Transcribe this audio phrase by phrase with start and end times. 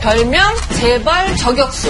[0.00, 1.88] 별명 재벌 저격수.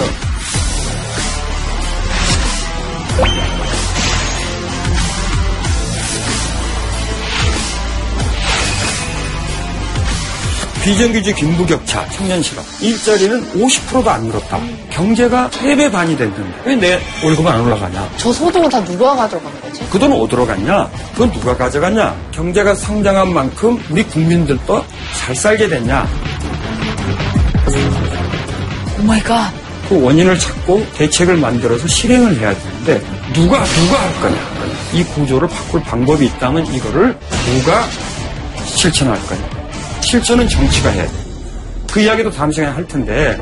[10.83, 12.63] 비정규직 빈부격차, 청년 실업.
[12.81, 14.59] 일자리는 50%도 안 늘었다.
[14.89, 18.09] 경제가 3배 반이 됐는데 왜 내 월급은 안 올라가냐?
[18.17, 19.81] 저 소득은 다 누가 가져간 거지?
[19.89, 20.89] 그돈 어디로 갔냐?
[21.13, 22.15] 그건 누가 가져갔냐?
[22.31, 24.83] 경제가 성장한 만큼 우리 국민들도
[25.19, 26.07] 잘 살게 됐냐?
[28.99, 29.51] Oh my god.
[29.87, 32.99] 그 원인을 찾고 대책을 만들어서 실행을 해야 되는데
[33.33, 34.37] 누가 누가 할 거냐?
[34.93, 37.17] 이 구조를 바꿀 방법이 있다면 이거를
[37.55, 37.87] 누가
[38.65, 39.49] 실천할 거냐?
[40.01, 41.11] 실천은 정치가 해야 돼.
[41.91, 43.37] 그 이야기도 다음 시간에 할 텐데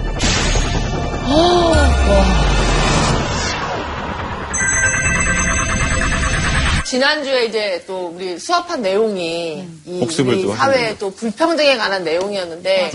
[6.85, 12.91] 지난주에 이제 또 우리 수업한 내용이 이 복습을 우리 또 사회의 또 불평등에 관한 내용이었는데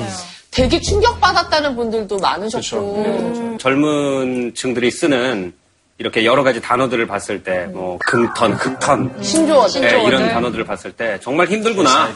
[0.52, 3.56] 되게 충격받았다는 분들도 많으셨고.
[3.58, 5.52] 젊은 층들이 쓰는
[5.98, 9.80] 이렇게 여러 가지 단어들을 봤을 때, 뭐, 금턴, 흑턴, 신조어들.
[9.80, 12.10] 네, 이런 단어들을 봤을 때 정말 힘들구나.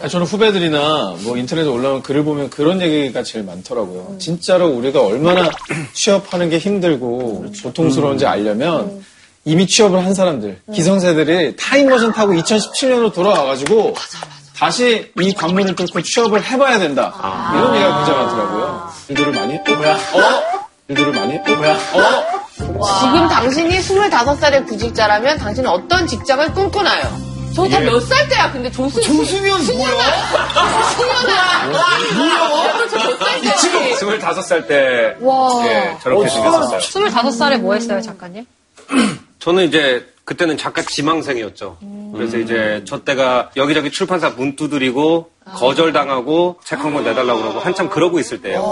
[0.00, 4.16] 아, 저는 후배들이나 뭐 인터넷에 올라온 글을 보면 그런 얘기가 제일 많더라고요.
[4.18, 5.50] 진짜로 우리가 얼마나
[5.92, 9.04] 취업하는 게 힘들고 고통스러운지 알려면
[9.44, 13.94] 이미 취업을 한 사람들, 기성세들이 타임머신 타고 2017년으로 돌아와가지고
[14.56, 17.12] 다시 이 관문을 뚫고 취업을 해봐야 된다.
[17.54, 18.90] 이런 얘기가 굉장히 많더라고요.
[19.08, 19.58] 일들을 많이?
[19.58, 19.92] 뭐야?
[19.94, 20.68] 어?
[20.88, 21.38] 일들을 많이?
[21.38, 21.72] 뭐야?
[21.72, 22.44] 어?
[22.56, 27.34] 지금 당신이 25살의 구직자라면 당신은 어떤 직장을 꿈꾸나요?
[27.54, 29.92] 저다몇 살 때야, 근데 조수, 조수면 뭐야?
[30.96, 31.66] 승현아.
[31.66, 32.88] 뭐야?
[32.88, 33.54] 저몇살 때야?
[33.56, 35.64] 지금 25살 때, 와.
[35.66, 36.78] 예, 저렇게 생겼었어요.
[36.80, 38.44] 25살에 뭐 했어요, 작가님?
[39.38, 41.78] 저는 이제 그때는 작가 지망생이었죠.
[42.14, 47.90] 그래서 이제 저 때가 여기저기 출판사 문 두드리고 거절당하고 책 한 권 내달라고 그러고 한참
[47.90, 48.62] 그러고 있을 때예요.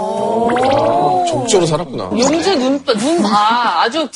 [1.29, 2.09] 적적으로 살았구나.
[2.17, 3.81] 용재 눈, 봐- 눈 봐.
[3.83, 4.07] 아주.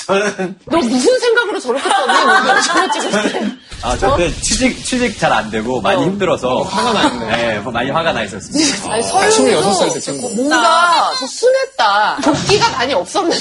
[0.66, 2.91] 너 무슨 생각으로 저렇게 썼니?
[2.94, 3.51] 찍었을 때.
[3.83, 6.62] 아, 저 그때 취직, 취직 잘 안 되고 많이 힘들어서.
[6.63, 7.25] 화가 나 있네.
[7.38, 8.91] 네, 뭐 많이 화가 나 있었어요.
[8.91, 10.29] 아니, 아, 설명도 26살 때 친구.
[10.35, 12.18] 뭔가 더 순했다.
[12.24, 13.35] 도끼가 많이 없었네.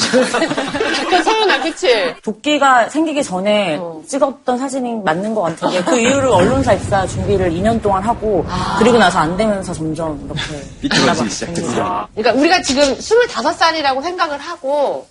[1.02, 2.14] 약간 서연아, 그치?
[2.22, 4.02] 도끼가 생기기 전에 어.
[4.06, 8.44] 찍었던 사진이 맞는 것 같은데 그 이후로 언론사 입사 준비를 2년 동안 하고
[8.78, 12.08] 그리고 나서 안 되면서 점점 이렇게 삐뚤어지기 시작했어요.
[12.14, 15.06] 그러니까 우리가 지금 25살이라고 생각을 하고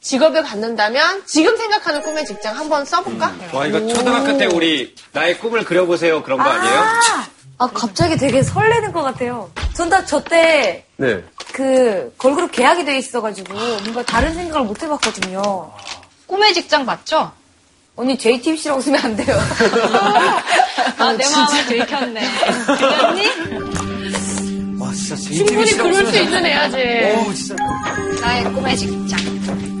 [0.00, 3.34] 직업을 갖는다면 지금 생각하는 꿈의 직장 한번 써볼까?
[3.52, 6.84] 와, 이거 초등학교 때 우리 나의 꿈을 그려보세요 그런 거 아니에요?
[7.58, 9.50] 아, 갑자기 되게 설레는 것 같아요.
[9.74, 11.24] 전 다 저 때, 네.
[11.52, 15.72] 그, 걸그룹 계약이 돼 있어가지고, 뭔가 다른 생각을 못 해봤거든요.
[16.28, 17.32] 꿈의 직장 맞죠?
[17.96, 19.36] 언니 JTBC라고 쓰면 안 돼요.
[20.98, 22.20] 아, 내 마음을 들켰네.
[22.78, 23.26] 들렸니?
[24.80, 26.76] 와, 진짜 충분히 그럴 수 있는 애야지.
[27.28, 27.56] 오, 진짜.
[28.20, 29.77] 나의 꿈의 직장.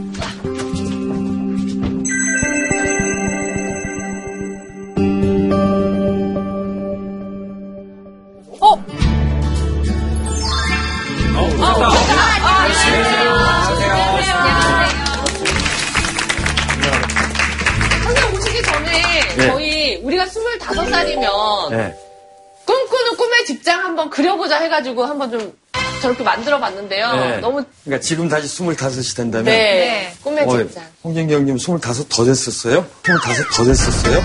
[20.90, 21.96] 25살이면 네.
[22.64, 25.58] 꿈꾸는 꿈의 직장 한번 그려보자 해가지고 한번 좀
[26.00, 27.12] 저렇게 만들어 봤는데요.
[27.12, 27.36] 네.
[27.38, 30.84] 너무 그러니까 지금 다시 25이 된다면 네, 꿈의 어, 직장.
[31.02, 32.86] 홍진기 형님 25더 됐었어요?
[33.02, 34.24] 25더 됐었어요?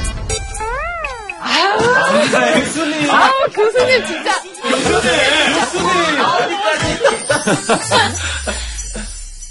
[3.10, 4.32] 아 교수님 진짜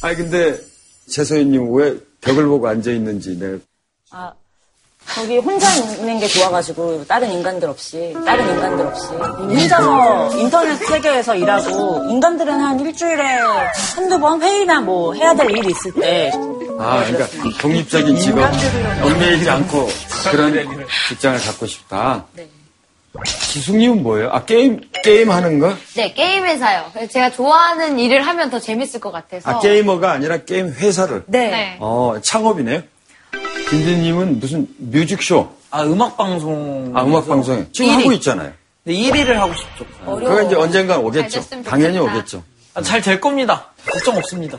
[0.03, 0.59] 아니 근데
[1.09, 3.59] 최소연님 왜 벽을 보고 앉아 있는지 내가
[4.11, 4.33] 아,
[5.15, 12.05] 거기 혼자 있는 게 좋아가지고 다른 인간들 없이 다른 인간들 없이 혼자서 인터넷 세계에서 일하고
[12.09, 13.23] 인간들은 한 일주일에
[13.97, 16.33] 한두 번 회의나 뭐 해야 될 일이 있을 때
[16.79, 17.27] 아 그러니까
[17.61, 18.51] 독립적인 직업
[19.03, 19.89] 얽매이지 않고
[20.31, 20.55] 그런
[21.09, 22.25] 직장을 갖고 싶다.
[23.25, 24.31] 지숙님은 뭐예요?
[24.33, 25.75] 아 게임 게임 하는 거?
[25.95, 26.91] 네, 게임 회사요.
[27.11, 29.49] 제가 좋아하는 일을 하면 더 재밌을 것 같아서.
[29.51, 31.25] 아 게이머가 아니라 게임 회사를.
[31.27, 31.77] 네.
[31.79, 32.83] 어 창업이네요.
[33.73, 35.49] 김진님은 무슨 뮤직쇼?
[35.71, 36.93] 아, 음악방송.
[36.95, 38.03] 아 음악 방송에 지금 일위.
[38.03, 38.53] 하고 있잖아요.
[38.85, 39.87] 네, 1위를 하고 싶죠.
[40.05, 41.41] 그거 이제 언젠간 오겠죠.
[41.41, 42.15] 됐으면 당연히 좋겠다.
[42.19, 42.43] 오겠죠.
[42.75, 43.73] 아, 잘 될 겁니다.
[43.91, 44.59] 걱정 없습니다.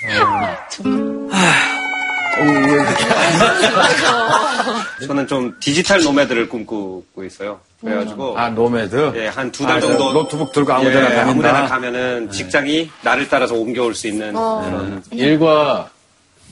[5.06, 7.60] 저는 좀 digital nomad를 꿈꾸고 있어요.
[7.80, 9.12] 그래가지고 아 nomad.
[9.16, 11.30] 예, 한 두 달 아, 저 정도 노트북 들고 아무데나 예, 다닌다.
[11.30, 14.62] 아무데나 가면은 직장이 나를 따라서 옮겨올 수 있는 어.
[14.64, 15.88] 그런 일과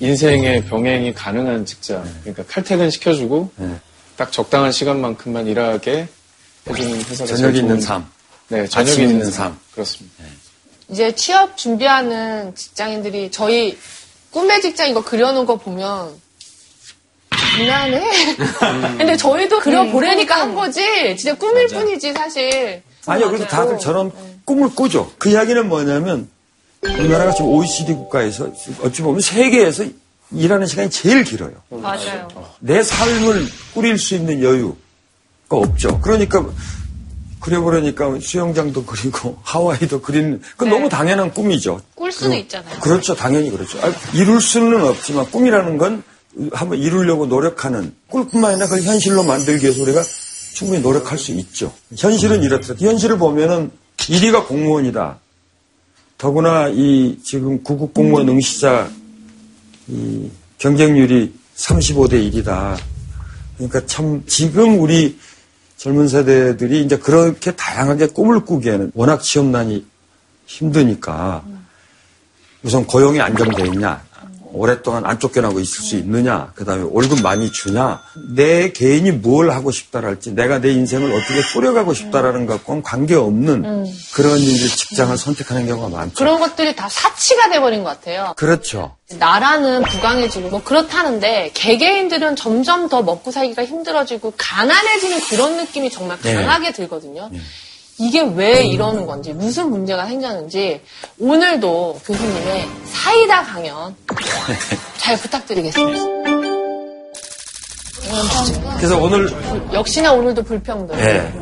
[0.01, 2.05] 인생의 병행이 가능한 직장.
[2.23, 3.77] 그러니까 칼퇴근 시켜주고 네.
[4.17, 6.09] 딱 적당한 시간만큼만 일하게
[6.69, 8.07] 해주는 회사가 저녁이 있는 삶.
[8.49, 9.33] 네, 저녁이 있는 삶.
[9.53, 9.59] 삶.
[9.73, 10.25] 그렇습니다.
[10.89, 13.77] 이제 취업 준비하는 직장인들이 저희
[14.31, 16.15] 꿈의 직장 이거 그려놓은 거 보면
[17.59, 18.37] 미안해.
[18.99, 21.17] 근데 저희도 그려보려니까 한 거지.
[21.17, 22.83] 진짜 꿈일 뿐이지 사실.
[23.07, 23.47] 아니요, 그래서.
[23.47, 24.13] 다들 저런
[24.45, 25.11] 꿈을 꾸죠.
[25.19, 26.29] 그 이야기는 뭐냐면
[26.99, 28.50] 우리나라가 지금 OECD 국가에서
[28.83, 29.85] 어찌 보면 세계에서
[30.33, 31.53] 일하는 시간이 제일 길어요.
[31.71, 32.29] 맞아요.
[32.61, 34.77] 내 삶을 꾸릴 수 있는 여유가
[35.49, 36.00] 없죠.
[36.00, 36.44] 그러니까
[37.41, 41.81] 그려보려니까 수영장도 그리고 하와이도 그리는 그건 너무 당연한 꿈이죠.
[41.94, 42.81] 꿀 수는 있잖아요.
[42.81, 43.15] 그렇죠.
[43.15, 43.79] 당연히 그렇죠.
[43.83, 46.03] 아, 이룰 수는 없지만 꿈이라는 건
[46.53, 50.03] 한번 이루려고 노력하는 꿈뿐만 아니라 그걸 현실로 만들기 위해서 우리가
[50.55, 51.73] 충분히 노력할 수 있죠.
[51.97, 52.75] 현실은 이렇다.
[52.79, 55.19] 현실을 보면은 1위가 공무원이다.
[56.19, 58.91] 더구나 이 지금 구급 공무원 응시자
[59.89, 62.79] 이 경쟁률이 35대 1이다.
[63.57, 65.19] 그러니까 참 지금 우리
[65.77, 69.87] 젊은 세대들이 이제 그렇게 다양하게 꿈을 꾸기에는 워낙 취업난이
[70.47, 71.45] 힘드니까
[72.62, 74.03] 우선 고용이 안정돼 있냐,
[74.56, 78.03] 오랫동안 안 쫓겨나고 있을 수 있느냐, 그 다음에 월급 많이 주냐,
[78.35, 84.69] 내 개인이 뭘 하고 싶다랄지, 내가 내 인생을 어떻게 꾸려가고 싶다라는 것과는 관계없는 그런 이제
[84.69, 86.14] 직장을 선택하는 경우가 많죠.
[86.17, 88.35] 그런 것들이 다 사치가 돼버린 것 같아요.
[88.37, 88.97] 그렇죠.
[89.19, 96.35] 나라는 부강해지고 뭐 그렇다는데 개개인들은 점점 더 먹고 살기가 힘들어지고 가난해지는 그런 느낌이 정말 네.
[96.35, 97.31] 강하게 들거든요.
[97.99, 100.83] 이게 왜 이러는 건지 무슨 문제가 생겼는지
[101.19, 103.95] 오늘도 교수님의 사이다 강연
[104.99, 106.01] 잘 부탁드리겠습니다.
[108.77, 109.31] 그래서 오늘
[109.73, 110.99] 역시나 오늘도 불평등.
[110.99, 111.33] 예.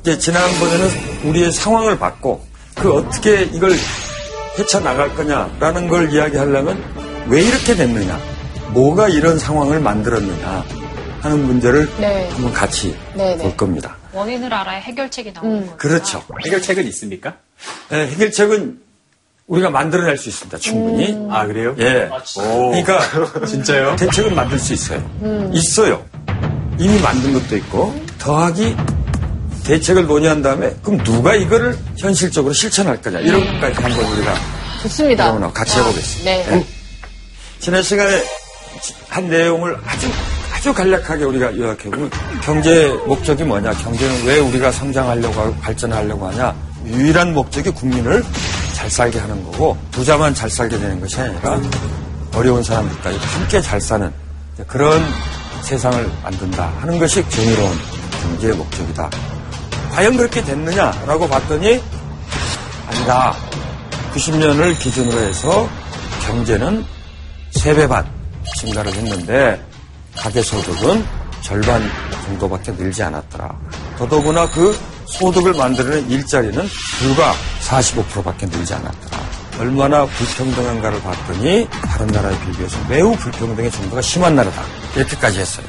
[0.00, 0.88] 이제 지난번에는
[1.24, 2.40] 우리의 상황을 봤고
[2.74, 3.72] 그 어떻게 이걸
[4.58, 6.82] 헤쳐나갈 거냐라는 걸 이야기하려면
[7.28, 8.18] 왜 이렇게 됐느냐,
[8.68, 10.64] 뭐가 이런 상황을 만들었느냐
[11.20, 12.28] 하는 문제를 네.
[12.30, 13.42] 한번 같이 네, 네.
[13.42, 13.96] 볼 겁니다.
[14.12, 15.60] 원인을 알아야 해결책이 나오는 음.
[15.62, 15.76] 거예요.
[15.76, 16.22] 그렇죠.
[16.44, 17.36] 해결책은 있습니까?
[17.92, 18.80] 예, 해결책은
[19.46, 20.58] 우리가 만들어낼 수 있습니다.
[20.58, 21.12] 충분히.
[21.12, 21.28] 음.
[21.30, 21.74] 아, 그래요?
[21.78, 22.08] 예.
[22.38, 22.70] 오.
[22.70, 23.00] 그러니까
[23.46, 23.96] 진짜요?
[23.96, 24.98] 대책은 만들 수 있어요.
[25.22, 25.50] 음.
[25.52, 26.04] 있어요.
[26.78, 28.76] 이미 만든 것도 있고 더하기
[29.64, 34.34] 대책을 논의한 다음에 그럼 누가 이거를 현실적으로 실천할 거냐 이런 것까지 한번 우리가
[34.82, 35.50] 좋습니다.
[35.50, 36.30] 같이 해보겠습니다.
[36.30, 36.46] 네.
[36.50, 36.66] 예.
[37.58, 38.22] 지난 시간에
[39.08, 40.08] 한 내용을 아주
[40.60, 42.10] 아주 간략하게 우리가 요약해보면
[42.42, 46.54] 경제 목적이 뭐냐, 경제는 왜 우리가 성장하려고 하고 발전하려고 하냐,
[46.84, 48.22] 유일한 목적이 국민을
[48.74, 51.58] 잘 살게 하는 거고 부자만 잘 살게 되는 것이 아니라
[52.34, 54.12] 어려운 사람들까지 함께 잘 사는
[54.66, 55.02] 그런
[55.62, 57.72] 세상을 만든다 하는 것이 정의로운
[58.20, 59.08] 경제의 목적이다.
[59.92, 61.82] 과연 그렇게 됐느냐라고 봤더니
[62.86, 63.34] 아니다.
[64.12, 65.66] 90년을 기준으로 해서
[66.26, 66.84] 경제는
[67.54, 68.04] 3배 반
[68.58, 69.69] 증가를 했는데
[70.16, 71.04] 가계소득은
[71.42, 71.82] 절반
[72.26, 73.58] 정도밖에 늘지 않았더라.
[73.98, 74.76] 더더구나 그
[75.06, 76.62] 소득을 만들어낸 일자리는
[76.98, 79.30] 불과 45%밖에 늘지 않았더라.
[79.58, 84.62] 얼마나 불평등한가를 봤더니 다른 나라에 비교해서 매우 불평등의 정도가 심한 나라다.
[84.96, 85.66] 이렇게까지 했어요.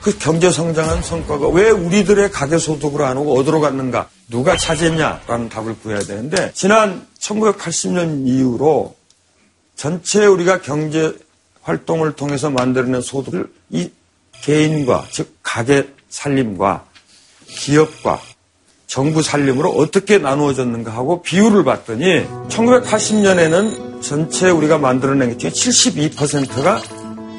[0.00, 4.08] 그 경제 성장한 성과가 왜 우리들의 가계 소득으로 안 오고 어디로 갔는가?
[4.28, 8.94] 누가 차지했냐라는 답을 구해야 되는데 지난 1980년 이후로
[9.76, 11.12] 전체 우리가 경제
[11.66, 13.90] 활동을 통해서 만들어낸 소득을 이
[14.40, 16.84] 개인과 즉 가계 살림과
[17.46, 18.20] 기업과
[18.86, 26.80] 정부 살림으로 어떻게 나누어졌는가 하고 비율을 봤더니 1980년에는 전체 우리가 만들어낸 것 중에 72%가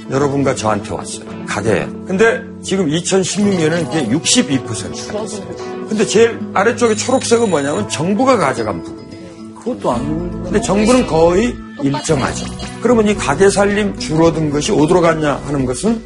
[0.10, 1.46] 여러분과 저한테 왔어요.
[1.46, 1.86] 가게에.
[2.06, 9.56] 근데 지금 2016년에는 이게 62%가 근데 제일 아래쪽에 초록색은 뭐냐면 정부가 가져간 부분이에요.
[9.56, 10.44] 그것도 안.
[10.44, 12.46] 근데 정부는 거의 일정하죠.
[12.82, 16.02] 그러면 이 가계 살림 줄어든 것이 어디로 갔냐 하는 것은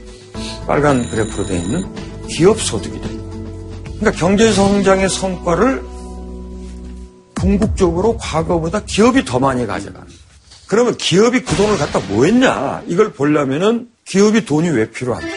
[0.68, 3.22] 빨간 그래프로 되어 있는 기업 소득이 돼요.
[4.00, 5.84] 그러니까 경제 성장의 성과를
[7.40, 10.08] 궁극적으로 과거보다 기업이 더 많이 가져가는.
[10.68, 12.84] 그러면 기업이 그 돈을 갖다 뭐 했냐?
[12.88, 15.36] 이걸 보려면은 기업이 돈이 왜 필요합니까?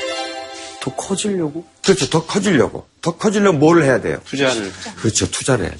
[0.81, 1.64] 더 커지려고?
[1.83, 2.09] 그렇죠.
[2.11, 2.87] 더 커지려고.
[3.00, 4.19] 더 커지려면 뭘 해야 돼요?
[4.25, 4.71] 투자를.
[4.97, 5.31] 그렇죠.
[5.31, 5.79] 투자를 해야죠.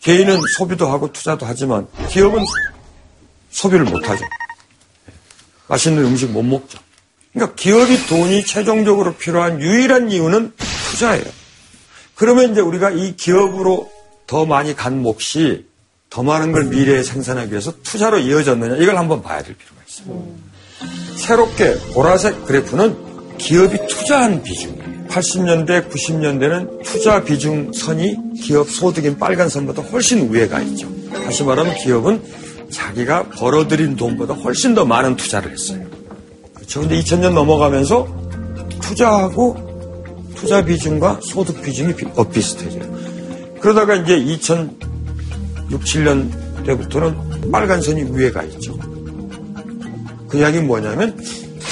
[0.00, 2.42] 개인은 소비도 하고 투자도 하지만 기업은
[3.50, 4.24] 소비를 못 하죠.
[5.68, 6.78] 맛있는 음식 못 먹죠.
[7.32, 10.52] 그러니까 기업이 돈이 최종적으로 필요한 유일한 이유는
[10.90, 11.24] 투자예요.
[12.14, 13.90] 그러면 이제 우리가 이 기업으로
[14.26, 15.66] 더 많이 간 몫이
[16.10, 20.26] 더 많은 걸 미래에 생산하기 위해서 투자로 이어졌느냐 이걸 한번 봐야 될 필요가 있어요.
[21.16, 24.88] 새롭게 보라색 그래프는 기업이 투자한 비중이에요.
[25.08, 30.88] 80년대, 90년대는 투자 비중 선이 기업 소득인 빨간 선보다 훨씬 위에 가 있죠.
[31.12, 32.22] 다시 말하면 기업은
[32.70, 35.86] 자기가 벌어들인 돈보다 훨씬 더 많은 투자를 했어요.
[36.54, 36.80] 그렇죠.
[36.80, 38.06] 근데 2000년 넘어가면서
[38.82, 39.68] 투자하고
[40.34, 42.98] 투자 비중과 소득 비중이 비- 엇비슷해져요.
[43.60, 44.70] 그러다가 이제 2006,
[45.70, 48.78] 7년 때부터는 빨간 선이 위에 가 있죠.
[50.28, 51.18] 그 이야기는 뭐냐면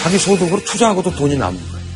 [0.03, 1.87] 자기 소득으로 투자하고도 돈이 남는 거예요.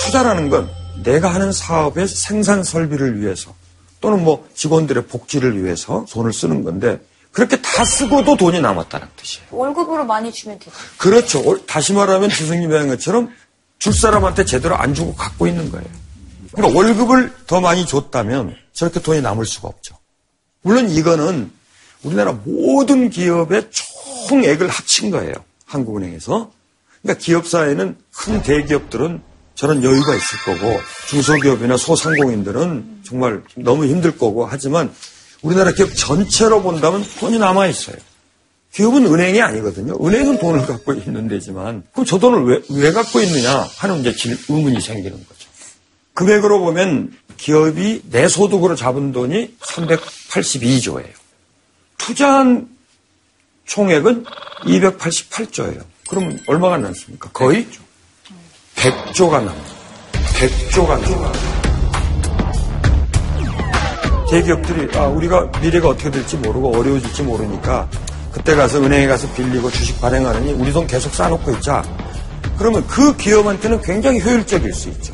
[0.00, 0.68] 투자라는 건
[1.04, 3.54] 내가 하는 사업의 생산 설비를 위해서
[4.00, 7.00] 또는 뭐 직원들의 복지를 위해서 돈을 쓰는 건데
[7.32, 9.46] 그렇게 다 쓰고도 돈이 남았다는 뜻이에요.
[9.50, 10.72] 월급으로 많이 주면 되죠.
[10.98, 11.64] 그렇죠.
[11.66, 13.32] 다시 말하면 주승님 이야기한 것처럼
[13.78, 15.86] 줄 사람한테 제대로 안 주고 갖고 있는 거예요.
[16.52, 19.96] 그러니까 월급을 더 많이 줬다면 저렇게 돈이 남을 수가 없죠.
[20.62, 21.50] 물론 이거는
[22.02, 23.70] 우리나라 모든 기업의
[24.26, 25.32] 총액을 합친 거예요.
[25.66, 26.50] 한국은행에서.
[27.02, 29.22] 그러니까 기업사에는 큰 대기업들은
[29.54, 34.92] 저런 여유가 있을 거고 중소기업이나 소상공인들은 정말 너무 힘들 거고 하지만
[35.42, 37.96] 우리나라 기업 전체로 본다면 돈이 남아 있어요.
[38.72, 39.96] 기업은 은행이 아니거든요.
[40.00, 44.14] 은행은 돈을 갖고 있는 데지만 그럼 저 돈을 왜, 왜 갖고 있느냐 하는 이제
[44.48, 45.50] 의문이 생기는 거죠.
[46.14, 51.10] 금액으로 보면 기업이 내 소득으로 잡은 돈이 382조예요.
[51.98, 52.68] 투자한
[53.66, 54.24] 총액은
[54.64, 55.84] 288조예요.
[56.08, 57.30] 그러면 얼마가 남습니까?
[57.32, 57.66] 거의
[58.76, 59.74] 100조가 남니다.
[60.12, 61.59] 100조가 남니다.
[64.30, 67.88] 대기업들이 아, 우리가 미래가 어떻게 될지 모르고 어려워질지 모르니까
[68.32, 71.82] 그때 가서 은행에 가서 빌리고 주식 발행하느니 우리 돈 계속 쌓아놓고 있자.
[72.56, 75.12] 그러면 그 기업한테는 굉장히 효율적일 수 있죠.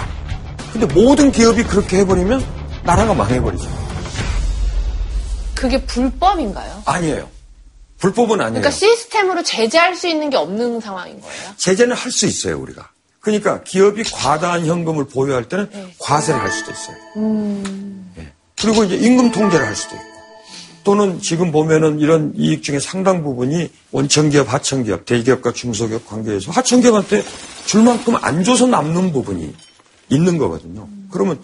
[0.73, 2.45] 근데 모든 기업이 그렇게 해버리면
[2.85, 3.67] 나라가 망해버리죠.
[5.55, 6.83] 그게 불법인가요?
[6.85, 7.29] 아니에요.
[7.99, 8.61] 불법은 아니에요.
[8.61, 11.51] 그러니까 시스템으로 제재할 수 있는 게 없는 상황인 거예요.
[11.57, 12.91] 제재는 할 수 있어요, 우리가.
[13.21, 15.95] 그러니까 기업이 과다한 현금을 보유할 때는 네.
[15.99, 16.97] 과세를 할 수도 있어요.
[17.17, 18.13] 음...
[18.15, 18.31] 네.
[18.61, 20.17] 그리고 이제 임금 통제를 할 수도 있고.
[20.85, 27.25] 또는 지금 보면은 이런 이익 중에 상당 부분이 원청기업, 하청기업, 대기업과 중소기업 관계에서 하청기업한테
[27.67, 29.53] 줄 만큼 안 줘서 남는 부분이
[30.11, 30.89] 있는 거거든요.
[31.11, 31.41] 그러면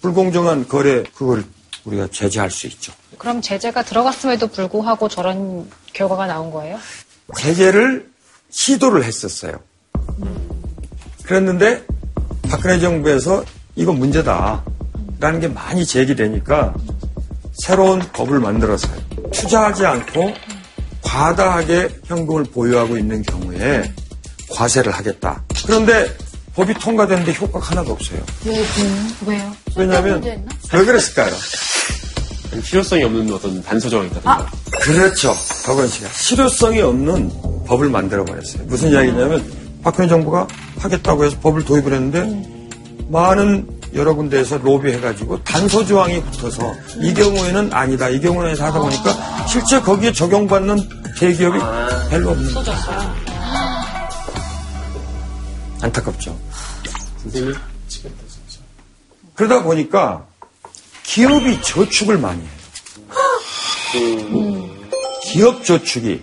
[0.00, 1.44] 불공정한 거래 그걸
[1.84, 2.92] 우리가 제재할 수 있죠.
[3.18, 6.78] 그럼 제재가 들어갔음에도 불구하고 저런 결과가 나온 거예요?
[7.36, 8.10] 제재를
[8.50, 9.60] 시도를 했었어요.
[11.22, 11.84] 그랬는데
[12.48, 13.44] 박근혜 정부에서
[13.74, 14.64] 이건 문제다
[15.18, 16.74] 라는 게 많이 제기되니까
[17.54, 18.96] 새로운 법을 만들었어요.
[19.32, 20.32] 투자하지 않고
[21.02, 23.92] 과다하게 현금을 보유하고 있는 경우에
[24.50, 25.42] 과세를 하겠다.
[25.64, 26.14] 그런데
[26.54, 28.20] 법이 통과됐는데 효과가 하나도 없어요.
[28.44, 28.64] 왜,
[29.26, 29.52] 왜요?
[29.76, 30.22] 왜냐하면
[30.72, 31.34] 왜 그랬을까요?
[32.62, 34.30] 실효성이 없는 어떤 단서정이 있다든가.
[34.30, 34.46] 아,
[34.80, 35.34] 그렇죠.
[35.64, 37.30] 박원 씨가 실효성이 없는
[37.66, 38.64] 법을 만들어 버렸어요.
[38.66, 39.44] 무슨 이야기냐면
[39.82, 40.46] 박근혜 정부가
[40.78, 42.70] 하겠다고 해서 법을 도입을 했는데 음.
[43.10, 49.80] 많은 여러 군데에서 로비해가지고 단서 조항이 붙어서 이 경우에는 아니다, 이 경우에는 하다 보니까 실제
[49.80, 50.76] 거기에 적용받는
[51.18, 51.58] 대기업이
[52.10, 52.72] 별로 없는 거죠.
[55.82, 56.38] 안타깝죠.
[59.34, 60.26] 그러다 보니까
[61.04, 62.50] 기업이 저축을 많이 해요.
[63.94, 64.90] 음.
[65.22, 66.22] 기업 저축이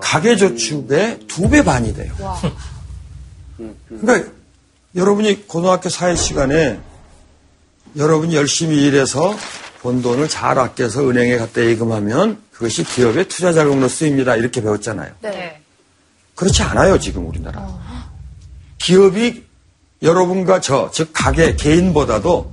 [0.00, 2.12] 가계 저축의 두 배 반이 돼요.
[3.88, 4.30] 그러니까
[4.94, 6.78] 여러분이 고등학교 사회 시간에
[7.96, 9.36] 여러분이 열심히 일해서
[9.82, 14.36] 번 돈을 잘 아껴서 은행에 갖다 예금하면 그것이 기업의 투자 자금으로 쓰입니다.
[14.36, 15.12] 이렇게 배웠잖아요.
[15.20, 15.60] 네.
[16.34, 17.60] 그렇지 않아요, 지금 우리나라.
[17.60, 17.80] 어.
[18.78, 19.44] 기업이
[20.02, 22.52] 여러분과 저, 즉 가게 개인보다도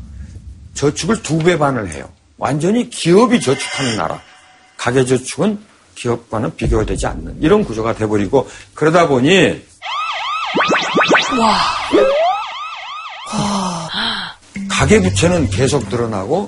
[0.74, 2.10] 저축을 두 배 반을 해요.
[2.38, 4.22] 완전히 기업이 저축하는 나라.
[4.78, 5.60] 가계 저축은
[5.96, 9.66] 기업과는 비교가 되지 않는 이런 구조가 돼버리고 그러다 보니
[11.40, 11.58] 와.
[14.82, 16.48] 가계 부채는 계속 늘어나고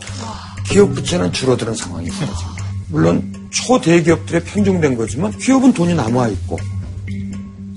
[0.67, 2.65] 기업 부채는 줄어드는 상황이 벌어집니다.
[2.89, 6.57] 물론 초대기업들의 편중된 거지만 기업은 돈이 남아 있고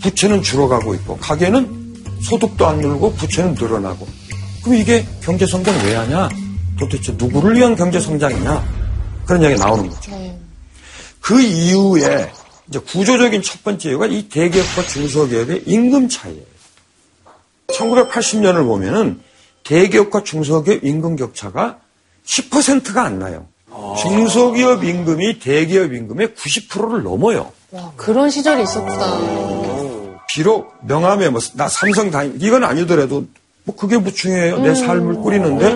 [0.00, 4.08] 부채는 줄어가고 있고 가계는 소득도 안 늘고 부채는 늘어나고
[4.62, 6.30] 그럼 이게 경제 성장 왜 하냐?
[6.78, 8.64] 도대체 누구를 위한 경제 성장이냐?
[9.26, 10.10] 그런 이야기 나오는 거죠.
[10.12, 10.40] 네.
[11.20, 12.32] 그 이후에
[12.70, 16.46] 이제 구조적인 첫 번째 이유가 이 대기업과 중소기업의 임금 차이예요.
[17.68, 19.25] 1980년을 보면은
[19.66, 21.78] 대기업과 중소기업 임금 격차가
[22.24, 23.46] 10%가 안 나요.
[24.00, 27.52] 중소기업 임금이 대기업 임금의 90%를 넘어요.
[27.72, 30.16] 와, 그런 시절이 있었구나.
[30.32, 33.26] 비록 명함에 뭐 나 삼성 다니 이건 아니더라도
[33.64, 34.58] 뭐 그게 뭐 중요해요.
[34.58, 34.74] 내 음.
[34.74, 35.74] 삶을 꾸리는데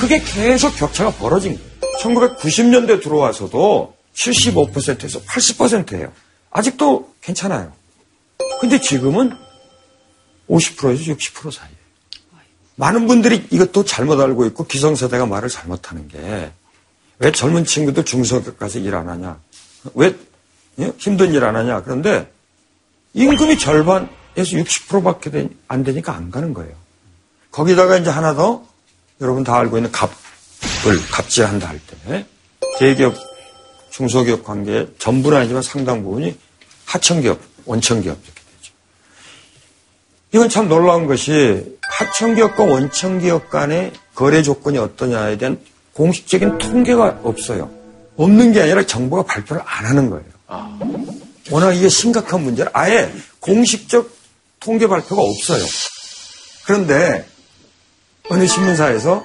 [0.00, 1.74] 그게 계속 격차가 벌어진 거예요.
[2.00, 6.12] 1990년대 들어와서도 75%에서 80%예요.
[6.50, 7.72] 아직도 괜찮아요.
[8.60, 9.32] 근데 지금은
[10.48, 11.73] 50%에서 60% 사이에요.
[12.76, 16.52] 많은 분들이 이것도 잘못 알고 있고 기성세대가 말을 잘못하는 게
[17.18, 19.38] 왜 젊은 친구들 중소기업 가서 일 안 하냐?
[19.94, 20.14] 왜
[20.80, 20.92] 예?
[20.98, 21.82] 힘든 일 안 하냐?
[21.82, 22.30] 그런데
[23.12, 26.72] 임금이 절반에서 60%밖에 안 되니까 안 가는 거예요.
[27.52, 28.66] 거기다가 이제 하나 더
[29.20, 32.26] 여러분 다 알고 있는 값을 갑질한다 할 때
[32.80, 33.14] 대기업
[33.90, 36.36] 중소기업 관계 전부는 아니지만 상당 부분이
[36.86, 38.72] 하청기업, 원청기업 이렇게 되죠.
[40.32, 45.58] 이건 참 놀라운 것이 하청기업과 원청기업 간의 거래 조건이 어떠냐에 대한
[45.92, 47.70] 공식적인 통계가 없어요.
[48.16, 50.24] 없는 게 아니라 정부가 발표를 안 하는 거예요.
[51.50, 54.10] 워낙 이게 심각한 문제라 아예 공식적
[54.60, 55.62] 통계 발표가 없어요.
[56.64, 57.26] 그런데
[58.30, 59.22] 어느 신문사에서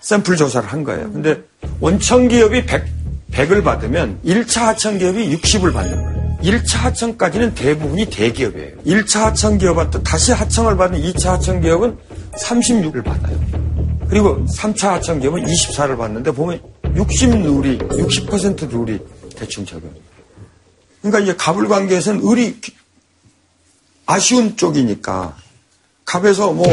[0.00, 1.10] 샘플 조사를 한 거예요.
[1.12, 1.40] 근데
[1.80, 2.84] 원청기업이 100,
[3.32, 6.13] 100을 받으면 1차 하청기업이 60을 받는 거예요.
[6.44, 8.76] 1차 하청까지는 대부분이 대기업이에요.
[8.86, 11.96] 1차 하청 기업한테 다시 하청을 받는 2차 하청 기업은
[12.42, 13.40] 36을 받아요.
[14.08, 16.60] 그리고 3차 하청 기업은 24를 받는데 보면
[16.94, 19.00] 60 룰이, 60% 룰이
[19.34, 20.02] 대충 적용해요.
[21.00, 22.60] 그러니까 이제 갑을 관계에서는 을이
[24.06, 25.36] 아쉬운 쪽이니까
[26.04, 26.66] 갑에서 뭐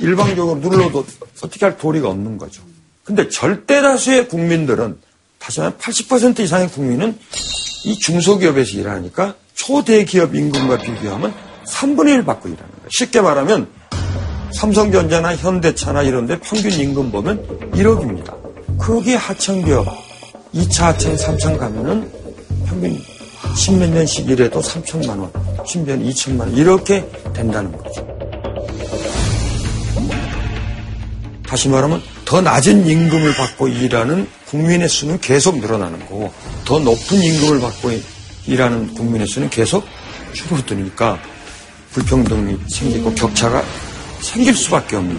[0.00, 1.04] 일방적으로 눌러도
[1.42, 2.62] 어떻게 할 도리가 없는 거죠.
[3.04, 4.98] 근데 절대 다수의 국민들은
[5.38, 7.18] 다시 말하면 80% 이상의 국민은
[7.86, 11.32] 이 중소기업에서 일하니까 초대기업 임금과 비교하면
[11.68, 12.88] 3분의 1 받고 일하는 거예요.
[12.90, 13.68] 쉽게 말하면
[14.52, 18.34] 삼성전자나 현대차나 이런 데 평균 임금 보면 1억입니다.
[18.78, 19.86] 거기에 하청기업
[20.52, 22.10] 2차 하청, 3차 가면은
[22.66, 23.00] 평균
[23.54, 25.30] 십몇 년씩 일해도 3천만 원,
[25.64, 28.04] 심지어는 2천만 원 이렇게 된다는 거죠.
[31.46, 36.32] 다시 말하면 더 낮은 임금을 받고 일하는 국민의 수는 계속 늘어나는 거고
[36.64, 37.92] 더 높은 임금을 받고
[38.46, 39.86] 일하는 국민의 수는 계속
[40.32, 41.20] 줄어드니까
[41.92, 43.62] 불평등이 생기고 격차가
[44.20, 45.18] 생길 수밖에 없는.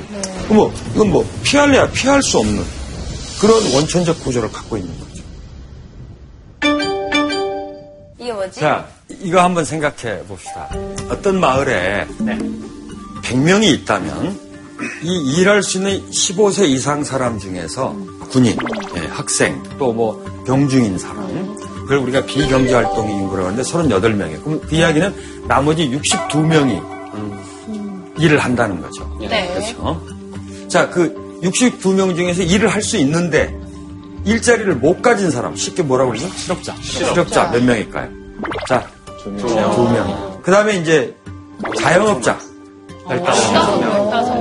[0.49, 2.63] 뭐 이건 뭐 피할래야 피할 수 없는
[3.39, 5.23] 그런 원천적 구조를 갖고 있는 거죠.
[8.19, 8.59] 이게 뭐지?
[8.59, 8.85] 자,
[9.21, 10.69] 이거 한번 생각해 봅시다.
[11.09, 12.05] 어떤 마을에
[13.23, 14.46] 100명이 있다면
[15.03, 17.96] 이 일할 수 있는 15세 이상 사람 중에서
[18.29, 18.57] 군인,
[18.96, 21.27] 예, 학생, 또 뭐 병중인 사람,
[21.81, 24.43] 그걸 우리가 비경제 활동 인구라고 하는데 38명이에요.
[24.43, 25.13] 그럼 그 이야기는
[25.48, 26.82] 나머지 62명이
[28.19, 29.10] 일을 한다는 거죠.
[29.19, 29.47] 네.
[29.54, 30.01] 그렇죠.
[30.67, 33.56] 자, 그 62명 중에서 일을 할 수 있는데
[34.25, 36.28] 일자리를 못 가진 사람, 쉽게 뭐라고 그러죠?
[36.36, 36.75] 실업자.
[36.82, 38.10] 실업자 몇 명일까요?
[38.67, 38.86] 자,
[39.23, 40.39] 두 명.
[40.43, 41.15] 그 다음에 이제
[41.82, 42.38] 자영업자.
[43.10, 44.37] 열다섯 명.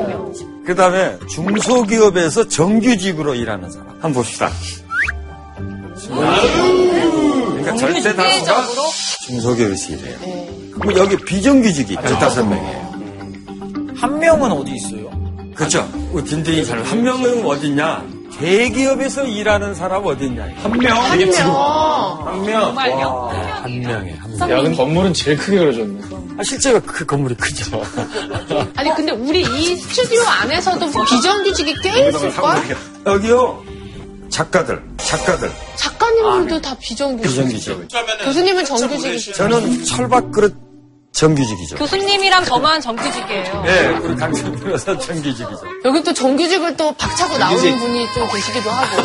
[0.67, 3.89] 그 다음에 중소기업에서 정규직으로 일하는 사람.
[3.91, 4.51] 한번 봅시다.
[6.09, 8.67] 그러니까 절대 다수가
[9.27, 10.19] 중소기업에서 일해요.
[10.73, 13.97] 그럼 여기 비정규직이 15명이에요.
[13.97, 15.09] 한 명은 어디 있어요?
[15.55, 15.89] 그렇죠.
[16.13, 16.85] 우리 사람.
[16.85, 18.05] 한 명은 어딨냐?
[18.39, 20.47] 대기업에서 일하는 사람 어딨냐?
[20.57, 20.97] 한 명?
[21.03, 22.27] 한 명.
[22.27, 22.77] 한 명.
[22.79, 24.51] 한 명에 한 명.
[24.51, 26.01] 야, 근데 건물은 제일 크게 그려졌네.
[26.39, 27.83] 아, 실제가 그 건물이 크죠.
[28.77, 32.57] 아니 근데 우리 이 스튜디오 안에서도 비정규직이 꽤 있을걸?
[33.07, 33.63] 여기요.
[34.29, 35.51] 작가들, 작가들.
[35.77, 37.49] 작가님들도 다 비정규직.
[37.49, 37.89] 비정규직.
[38.25, 39.33] 교수님은 정규직이시죠.
[39.35, 40.55] 저는 철밥 그릇
[41.17, 41.77] 정규직이죠.
[41.77, 43.65] 교수님이랑 저만 정규직이에요.
[43.67, 45.63] 예, 우리 강선 변호사 정규직이죠.
[45.85, 49.03] 여기 또 정규직을 또 박차고 나오는 분이 좀 계시기도 하고.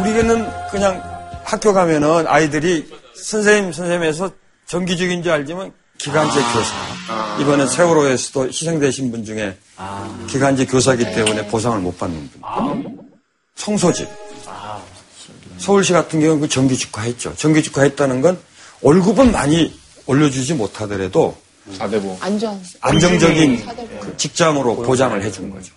[0.00, 1.02] 우리는 그냥
[1.44, 4.30] 학교 가면은 아이들이 선생님, 선생님에서
[4.66, 6.74] 정규직인 줄 알지만 기간제 교사.
[7.40, 9.54] 이번에 세월호에서도 희생되신 분 중에
[10.28, 12.40] 기간제 교사기 때문에 보상을 못 받는 분.
[13.54, 14.08] 성소집.
[15.58, 17.34] 서울시 같은 경우는 그 정규직화 했죠.
[17.36, 18.40] 정규직화 했다는 건
[18.82, 19.72] 월급은 많이
[20.06, 21.36] 올려주지 못하더라도
[21.78, 22.16] 4대보.
[22.20, 22.60] 안전.
[22.80, 24.00] 안정적인 사대보.
[24.00, 25.72] 그 직장으로 보장을 해준 거죠.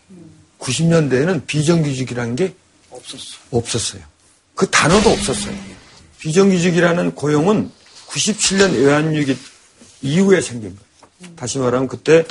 [0.59, 2.53] 90년대에는 비정규직이라는 게
[3.51, 4.01] 없었어요.
[4.55, 5.55] 그 단어도 없었어요.
[6.19, 7.69] 비정규직이라는 고용은
[8.07, 9.37] 97년 외환위기
[10.01, 11.35] 이후에 생긴 거예요.
[11.35, 12.25] 다시 말하면 그때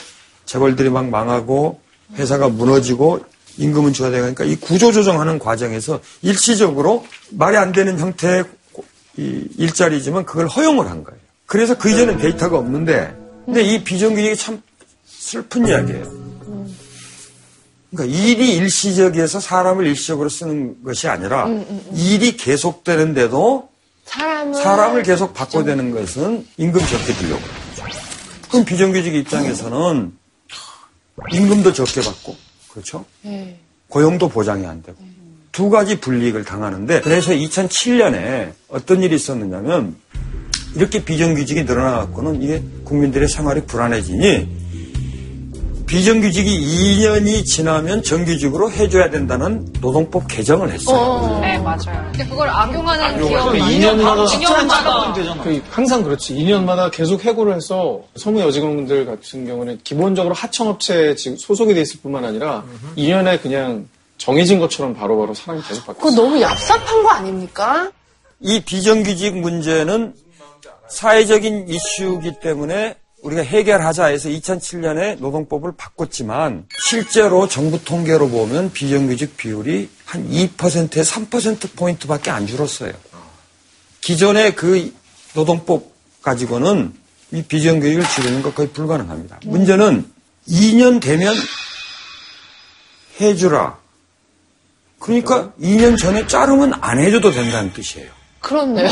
[0.47, 1.81] 재벌들이 막 망하고
[2.15, 3.25] 회사가 무너지고
[3.57, 8.45] 임금은 줄어들니까 이 구조조정하는 과정에서 일시적으로 말이 안 되는 형태의
[9.17, 11.21] 이 일자리지만 그걸 허용을 한 거예요.
[11.47, 14.63] 그래서 그 이전엔 데이터가 없는데 근데 이 비정규직이 참
[15.07, 16.25] 슬픈 이야기예요.
[17.91, 21.49] 그러니까 일이 일시적이어서 사람을 일시적으로 쓰는 것이 아니라
[21.95, 23.69] 일이 계속되는데도
[24.05, 24.55] 사람을.
[24.55, 27.39] 사람을 계속 바꿔대는 것은 임금 적게 그러죠.
[28.51, 30.13] 그럼 비정규직 입장에서는
[31.33, 32.37] 임금도 적게 받고
[32.71, 33.05] 그렇죠?
[33.23, 33.59] 네.
[33.89, 34.99] 고용도 보장이 안 되고
[35.55, 39.95] 두 가지 불이익을 당하는데 그래서 2007년에 어떤 일이 있었느냐면
[40.75, 44.65] 이렇게 비정규직이 늘어나갖고는 이게 국민들의 생활이 불안해지니
[45.87, 51.39] 비정규직이 2년이 지나면 정규직으로 해줘야 된다는 노동법 개정을 했어요.
[51.41, 52.11] 네, 맞아요.
[52.11, 56.35] 근데 그걸 악용하는 기업이 2년마다 2년마다 그 항상 그렇지.
[56.35, 62.25] 2년마다 계속 해고를 해서 소무 여직원들 같은 경우는 기본적으로 하청업체에 지금 소속이 돼 있을 뿐만
[62.25, 62.65] 아니라
[62.97, 63.87] 2년에 그냥
[64.25, 65.99] 정해진 것처럼 바로바로 사람이 계속 바뀌었어요.
[65.99, 67.93] 그거 너무 얍삽한 거 아닙니까?
[68.41, 70.15] 이 비정규직 문제는
[70.89, 79.91] 사회적인 이슈이기 때문에 우리가 해결하자 해서 2007년에 노동법을 바꿨지만 실제로 정부 통계로 보면 비정규직 비율이
[80.07, 82.93] 한 2%에 3%포인트밖에 안 줄었어요.
[84.01, 84.95] 기존의 그
[85.35, 86.95] 노동법 가지고는
[87.33, 89.41] 이 비정규직을 줄이는 것 거의 불가능합니다.
[89.45, 90.11] 문제는
[90.49, 91.35] 2년 되면
[93.21, 93.84] 해주라.
[95.05, 98.09] 그러니까 2년 전에 자르면 안 해줘도 된다는 뜻이에요.
[98.41, 98.89] 그렇네요.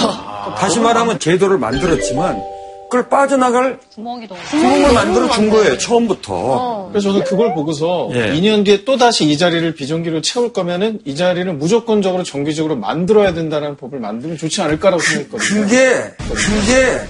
[0.59, 2.43] 다시 말하면 제도를 만들었지만
[2.91, 4.39] 그걸 빠져나갈 구멍이 너무.
[4.51, 5.79] 구멍을 만들어 준 거예요.
[5.79, 6.91] 처음부터.
[6.93, 8.35] 그래서 저는 그걸 보고서 예.
[8.35, 13.79] 2년 뒤에 또 다시 이 자리를 비정규로 채울 거면은 이 자리를 무조건적으로 정규직으로 만들어야 된다는
[13.79, 15.63] 법을 만들면 좋지 않을까라고 생각했거든요.
[15.63, 17.01] 그게 그게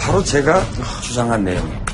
[0.00, 0.64] 바로 제가
[1.02, 1.87] 주장한 내용이에요.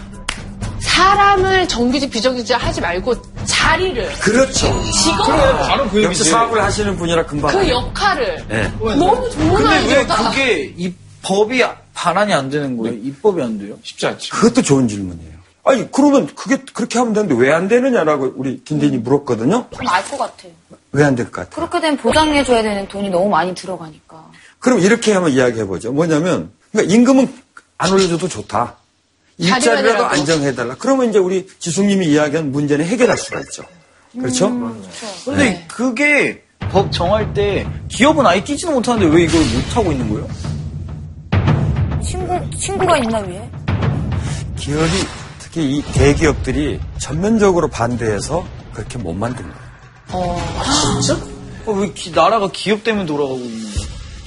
[0.99, 3.15] 사람을 정규직, 비정규직 하지 말고
[3.47, 4.67] 자리를, 그렇죠.
[4.93, 5.27] 직업,
[5.67, 6.23] 바로 그 역시.
[6.25, 7.51] 사업을 하시는 분이라 금방.
[7.51, 7.69] 그.
[7.69, 8.45] 역할을.
[8.51, 8.63] 예.
[8.79, 10.31] 너무 좋은 근데 왜 아이디어다.
[10.31, 12.95] 그게 이 법이 반환이 안 되는 거예요?
[12.97, 13.75] 입법이 안 돼요?
[13.83, 14.37] 쉽지 않죠.
[14.37, 15.35] 그것도 좋은 질문이에요.
[15.65, 19.67] 아니 그러면 그게 그렇게 하면 되는데 왜 안 되느냐라고 우리 김대인이 물었거든요.
[19.89, 20.49] 알 것 같아.
[20.93, 21.51] 왜 안 될 것 같아요?
[21.57, 24.31] 그렇게 되면 보장해줘야 되는 돈이 너무 많이 들어가니까.
[24.61, 25.91] 그럼 이렇게 한번 이야기해 보죠.
[25.93, 27.33] 뭐냐면 그러니까 임금은
[27.79, 28.77] 안 올려줘도 좋다.
[29.39, 30.05] 일자리라도.
[30.07, 30.77] 안정해달라.
[30.79, 33.63] 그러면 이제 우리 지숙님이 이야기한 문제는 해결할 수가 있죠.
[34.19, 34.49] 그렇죠?
[35.25, 40.29] 근데 그게 법 정할 때 기업은 아예 끼지도 못하는데 왜 이걸 못하고 있는 거예요?
[42.03, 43.51] 친구, 친구가 있나 위에?
[44.57, 44.91] 기업이
[45.41, 49.65] 특히 이 대기업들이 전면적으로 반대해서 그렇게 못 만든 거예요.
[50.13, 50.41] 어,
[51.67, 53.85] 왜 기- 나라가 기업 때문에 돌아가고 있는 거예요?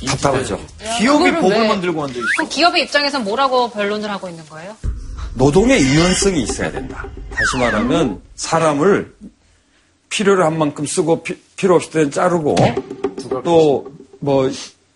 [0.08, 0.60] 답답하죠.
[1.00, 2.26] 기업이 법을 왜- 만들고 앉아 있어.
[2.38, 4.76] 그럼 기업의 입장에서 뭐라고 변론을 하고 있는 거예요?
[5.38, 7.06] 노동의 유연성이 있어야 된다.
[7.30, 9.14] 다시 말하면 사람을
[10.10, 12.56] 필요로 한 만큼 쓰고 피- 필요 없을 때는 자르고
[13.44, 13.86] 또
[14.20, 14.50] 뭐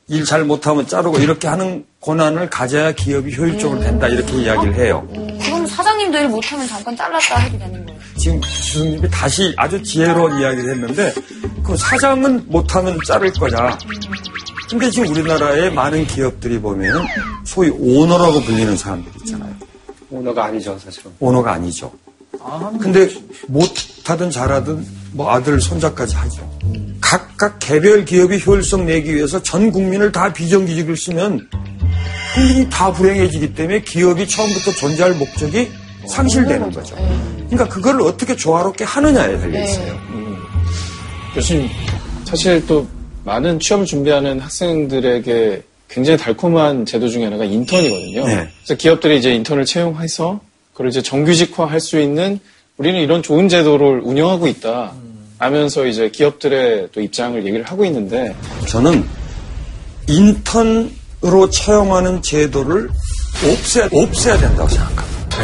[0.10, 5.08] 일 잘 못하면 자르고 이렇게 하는 권한을 가져야 기업이 효율적으로 된다 이렇게 이야기를 해요.
[5.42, 8.00] 그럼 사장님도 일 못하면 잠깐 잘랐다 해도 되는 거예요.
[8.18, 11.14] 지금 지수님이 다시 아주 지혜로운 이야기를 했는데
[11.64, 13.78] 그 사장은 못하면 자를 거냐.
[14.70, 17.06] 근데 지금 우리나라의 많은 기업들이 보면
[17.46, 19.54] 소위 오너라고 불리는 사람들 있잖아요.
[20.12, 21.12] 오너가 아니죠, 사실은.
[21.20, 21.92] 오너가 아니죠.
[22.80, 23.10] 근데
[23.48, 26.60] 못하든 잘하든 뭐 아들 손자까지 하죠.
[27.00, 31.50] 각각 개별 기업이 효율성 내기 위해서 전 국민을 다 비정규직을 쓰면
[32.36, 35.72] 국민이 다 불행해지기 때문에 기업이 처음부터 존재할 목적이
[36.08, 36.96] 상실되는 거죠.
[37.50, 40.00] 그러니까 그걸 어떻게 조화롭게 하느냐에 달려 있어요.
[41.36, 41.70] 교수님,
[42.26, 42.88] 사실 또
[43.24, 48.26] 많은 취업을 준비하는 학생들에게 굉장히 달콤한 제도 중에 하나가 인턴이거든요.
[48.26, 48.50] 네.
[48.64, 50.40] 그래서 기업들이 이제 인턴을 채용해서
[50.72, 52.40] 그걸 이제 정규직화 할 수 있는
[52.78, 54.94] 우리는 이런 좋은 제도를 운영하고 있다.
[55.38, 58.36] 하면서 이제 기업들의 또 입장을 얘기를 하고 있는데
[58.68, 59.04] 저는
[60.08, 62.90] 인턴으로 채용하는 제도를
[63.44, 65.38] 없애야, 없애야 된다고 생각합니다.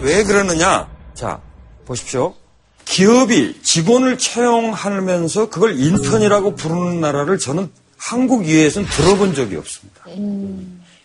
[0.00, 0.88] 왜 그러느냐?
[1.14, 1.40] 자,
[1.86, 2.34] 보십시오.
[2.84, 10.00] 기업이 직원을 채용하면서 그걸 인턴이라고 부르는 나라를 저는 한국 이외에서는 들어본 적이 없습니다.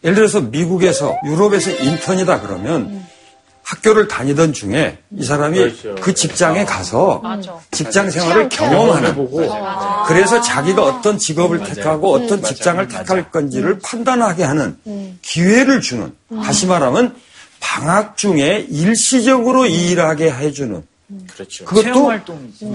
[0.04, 3.06] 예를 들어서 미국에서, 유럽에서 인턴이다 그러면
[3.64, 7.22] 학교를 다니던 중에 이 사람이 그 직장에 가서
[7.72, 9.28] 직장 생활을 경험하는
[10.08, 14.78] 그래서 자기가 어떤 직업을 택하고 어떤 직장을 택할 건지를 판단하게 하는
[15.22, 17.16] 기회를 주는 다시 말하면
[17.60, 20.84] 방학 중에 일시적으로 일하게 해주는
[21.34, 21.66] 그렇죠.
[21.66, 22.12] 그것도.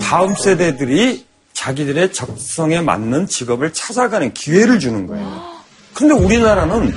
[0.00, 1.24] 다음 세대들이
[1.64, 5.42] 자기들의 적성에 맞는 직업을 찾아가는 기회를 주는 거예요.
[5.92, 6.94] 근데 우리나라는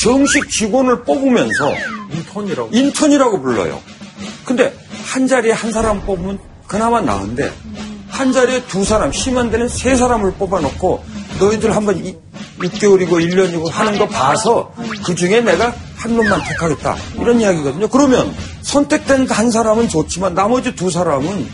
[0.00, 1.72] 정식 직원을 뽑으면서
[2.12, 3.80] 인턴이라고 인턴이라고 불러요.
[4.44, 4.72] 근데
[5.04, 7.50] 한 자리에 한 사람 뽑으면 그나마 나은데
[8.08, 11.04] 한 자리에 두 사람, 심한 데는 세 사람을 뽑아놓고
[11.40, 12.16] 너희들 한번 이-
[12.60, 14.72] 6개월이고 1년이고 하는 거 봐서
[15.04, 16.96] 그 중에 내가 한 놈만 택하겠다.
[17.20, 17.88] 이런 이야기거든요.
[17.88, 18.32] 그러면
[18.62, 21.48] 선택된 한 사람은 좋지만 나머지 두 사람은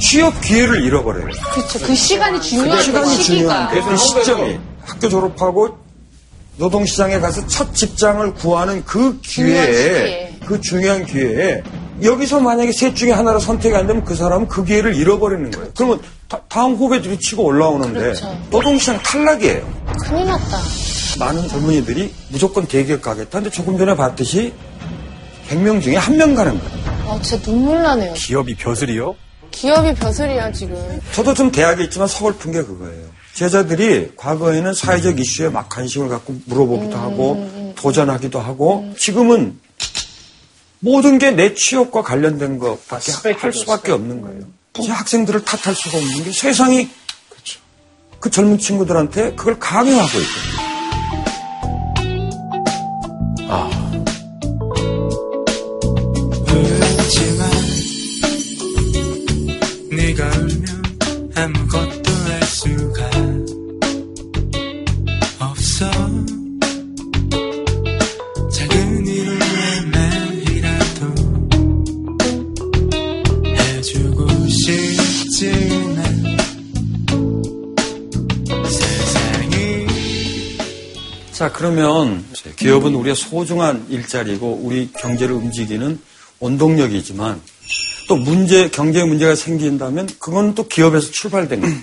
[0.00, 1.26] 취업 기회를 잃어버려요.
[1.54, 1.78] 그렇죠.
[1.80, 3.22] 그 시간이 중요한 그 시간이.
[3.22, 5.78] 중요한데 그 시점이 학교 졸업하고
[6.58, 10.32] 노동시장에 가서 첫 직장을 구하는 그 중요한 기회에.
[10.46, 11.62] 그 중요한 기회에
[12.02, 15.70] 여기서 만약에 셋 중에 하나를 선택이 안 되면 그 사람은 그 기회를 잃어버리는 거예요.
[15.76, 18.38] 그러면 다, 음 후배들이 치고 올라오는데 그렇죠.
[18.50, 19.66] 노동시장 탈락이에요.
[20.02, 20.58] 큰일 났다.
[21.18, 23.38] 많은 젊은이들이 무조건 대기업 가겠다.
[23.38, 24.52] 근데 조금 전에 봤듯이
[25.48, 26.86] 100명 중에 한 명 가는 거예요.
[27.08, 28.14] 아, 진짜 눈물 나네요.
[28.14, 29.14] 기업이 벼슬이요?
[29.56, 30.76] 기업이 벼슬이야, 지금.
[31.12, 33.06] 저도 좀 대학에 있지만 서글픈 게 그거예요.
[33.32, 39.58] 제자들이 과거에는 사회적 이슈에 막 관심을 갖고 물어보기도 하고 도전하기도 하고 지금은
[40.80, 44.40] 모든 게 내 취업과 관련된 것밖에 할 수밖에 없는 거예요.
[44.78, 46.88] 이제 학생들을 탓할 수가 없는 게 세상이
[48.20, 50.66] 그 젊은 친구들한테 그걸 강요하고 있거든요.
[53.48, 53.85] 울
[61.36, 63.10] 아무것도 할 수가
[65.38, 65.90] 없어.
[68.50, 71.14] 작은 이유의 말이라도
[73.54, 74.26] 해주고
[78.64, 79.86] 세상이
[81.32, 82.24] 자, 그러면
[82.56, 86.00] 기업은 우리의 소중한 일자리고 우리 경제를 움직이는
[86.40, 87.42] 원동력이지만
[88.08, 91.76] 또 문제, 경제 문제가 생긴다면 그건 또 기업에서 출발된 거예요.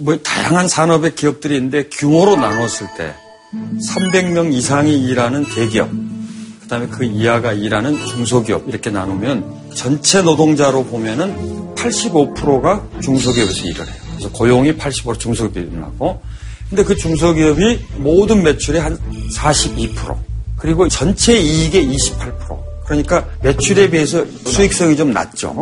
[0.00, 3.14] 뭐 다양한 산업의 기업들이 있는데 규모로 나눴을 때
[3.52, 11.74] 300명 이상이 일하는 대기업, 그 다음에 그 이하가 일하는 중소기업 이렇게 나누면 전체 노동자로 보면은
[11.74, 13.96] 85%가 중소기업에서 일을 해요.
[14.12, 16.22] 그래서 고용이 85% 중소기업이 일어나고
[16.68, 18.98] 근데 그 중소기업이 모든 매출의 한
[19.34, 20.16] 42%,
[20.56, 22.69] 그리고 전체 이익의 28%.
[22.90, 25.54] 그러니까 매출에 비해서 수익성이 좀 낮죠.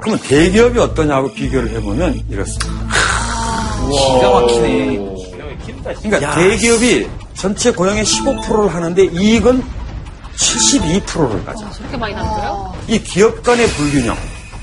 [0.00, 2.66] 그러면 대기업이 어떠냐고 비교를 해보면 이렇습니다.
[3.90, 5.14] 기가 막히네.
[6.04, 9.64] 그러니까 대기업이 전체 고용의 15%를 하는데 이익은
[10.36, 11.68] 72%를 가져.
[11.76, 12.72] 그렇게 많이 남겨요?
[12.86, 14.16] 이 기업 간의 불균형,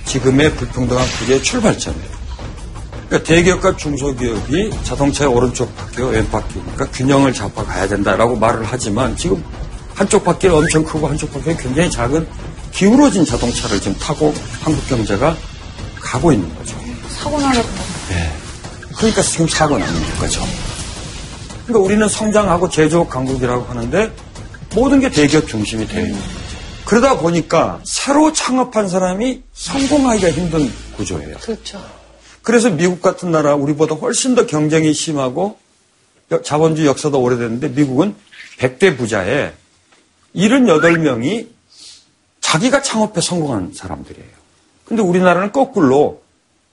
[0.05, 2.21] 지금의 불평등한 구조의 출발점이에요.
[3.09, 9.43] 그러니까 대기업과 중소기업이 자동차의 오른쪽 바퀴와 왼바퀴, 그러니까 균형을 잡아 가야 된다라고 말을 하지만 지금
[10.01, 12.27] 한쪽 바퀴는 엄청 크고 한쪽 바퀴는 굉장히 작은
[12.71, 15.37] 기울어진 자동차를 지금 타고 한국 경제가
[15.99, 16.75] 가고 있는 거죠.
[17.19, 17.67] 사고 나겠다.
[18.97, 20.41] 그러니까 지금 사고 나는 거죠.
[21.67, 24.11] 그러니까 우리는 성장하고 제조업 강국이라고 하는데
[24.73, 26.29] 모든 게 대기업 중심이 되어 있는 거죠.
[26.85, 31.37] 그러다 보니까 새로 창업한 사람이 성공하기가 힘든 구조예요.
[31.37, 31.79] 그렇죠.
[32.41, 35.59] 그래서 미국 같은 나라 우리보다 훨씬 더 경쟁이 심하고
[36.31, 38.15] 여- 자본주의 역사도 오래됐는데 미국은
[38.57, 39.51] 100대 부자에
[40.35, 41.47] 78명이
[42.41, 44.29] 자기가 창업해 성공한 사람들이에요.
[44.85, 46.21] 근데 우리나라는 거꾸로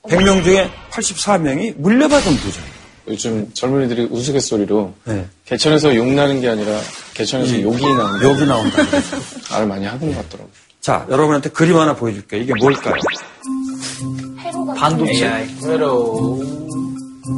[0.05, 2.79] 100명 중에 84명이 물려받은 부자예요.
[3.09, 5.27] 요즘 젊은이들이 우스갯소리로 네.
[5.47, 6.79] 개천에서 욕 나는 게 아니라
[7.15, 8.77] 개천에서 욕이 나는 여기 나온다.
[9.51, 10.53] 말을 많이 하는 것 같더라고요.
[10.81, 12.43] 자, 여러분한테 그림 하나 보여줄게요.
[12.43, 12.95] 이게 뭘까요?
[14.77, 15.47] 반도체.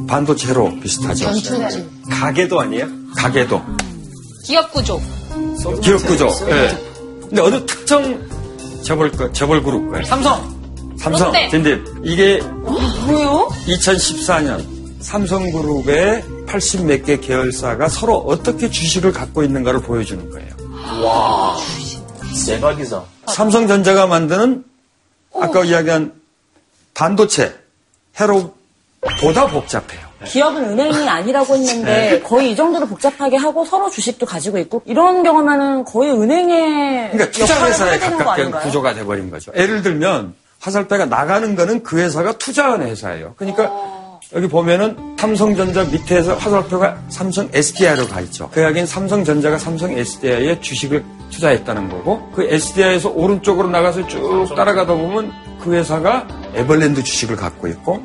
[0.08, 1.40] 반도체로 비슷하죠.
[1.40, 1.88] 전투지.
[2.10, 2.86] 가게도 아니에요?
[3.16, 3.62] 가게도.
[4.44, 5.00] 기업 구조.
[5.82, 6.28] 기업 구조.
[6.48, 6.76] 예.
[7.28, 8.20] 근데 어느 특정
[8.82, 10.04] 재벌, 거- 재벌 그룹 거예요.
[10.04, 10.60] 삼성.
[10.98, 11.48] 삼성, 롯데.
[11.48, 11.84] 딘딘.
[12.04, 13.48] 이게 뭐요?
[13.66, 14.64] 2014년
[15.00, 20.50] 삼성그룹의 80 몇 개 계열사가 서로 어떻게 주식을 갖고 있는가를 보여주는 거예요.
[22.46, 23.04] 대박이다.
[23.28, 24.64] 삼성전자가 만드는
[25.40, 26.12] 아까 이야기한
[26.94, 27.54] 반도체,
[28.18, 30.09] 해로보다 복잡해요.
[30.26, 35.84] 기업은 은행이 아니라고 했는데 거의 이 정도로 복잡하게 하고 서로 주식도 가지고 있고 이런 경우면은
[35.84, 38.62] 거의 은행의 그러니까 투자 역할을 회사에 해야 되는 거 가깝게 아닌가요?
[38.62, 39.52] 구조가 돼버린 거죠.
[39.56, 43.34] 예를 들면 화살표가 나가는 거는 그 회사가 투자하는 회사예요.
[43.36, 44.20] 그러니까 어.
[44.34, 48.48] 여기 보면은 삼성전자 밑에서 화살표가 삼성 SDI로 가 있죠.
[48.52, 55.32] 그 이야기는 삼성전자가 삼성 SDI에 주식을 투자했다는 거고 그 SDI에서 오른쪽으로 나가서 쭉 따라가다 보면
[55.60, 58.00] 그 회사가 에벌랜드 주식을 갖고 있고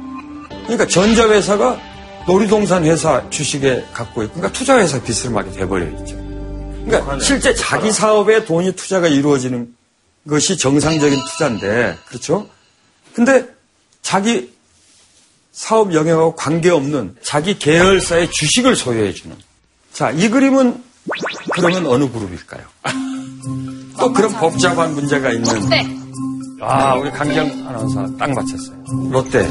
[0.64, 1.78] 그러니까 전자회사가
[2.28, 6.16] 놀이동산 회사 주식에 갖고 있고 그러니까 투자회사 비스름하게 돼버려 있죠.
[6.86, 9.74] 그러니까 실제 자기 사업에 돈이 투자가 이루어지는
[10.28, 12.48] 것이 정상적인 투자인데, 그렇죠?
[13.14, 13.48] 근데
[14.02, 14.52] 자기
[15.52, 19.36] 사업 영역하고 관계없는 자기 계열사의 주식을 소유해주는.
[19.94, 20.84] 자, 이 그림은
[21.54, 22.64] 그러면 어느 그룹일까요?
[23.98, 25.54] 또 그런 복잡한 문제가 있는.
[25.54, 25.88] 롯데.
[26.62, 28.78] 아, 우리 강경 아나운서 딱 맞췄어요.
[29.12, 29.48] 롯데.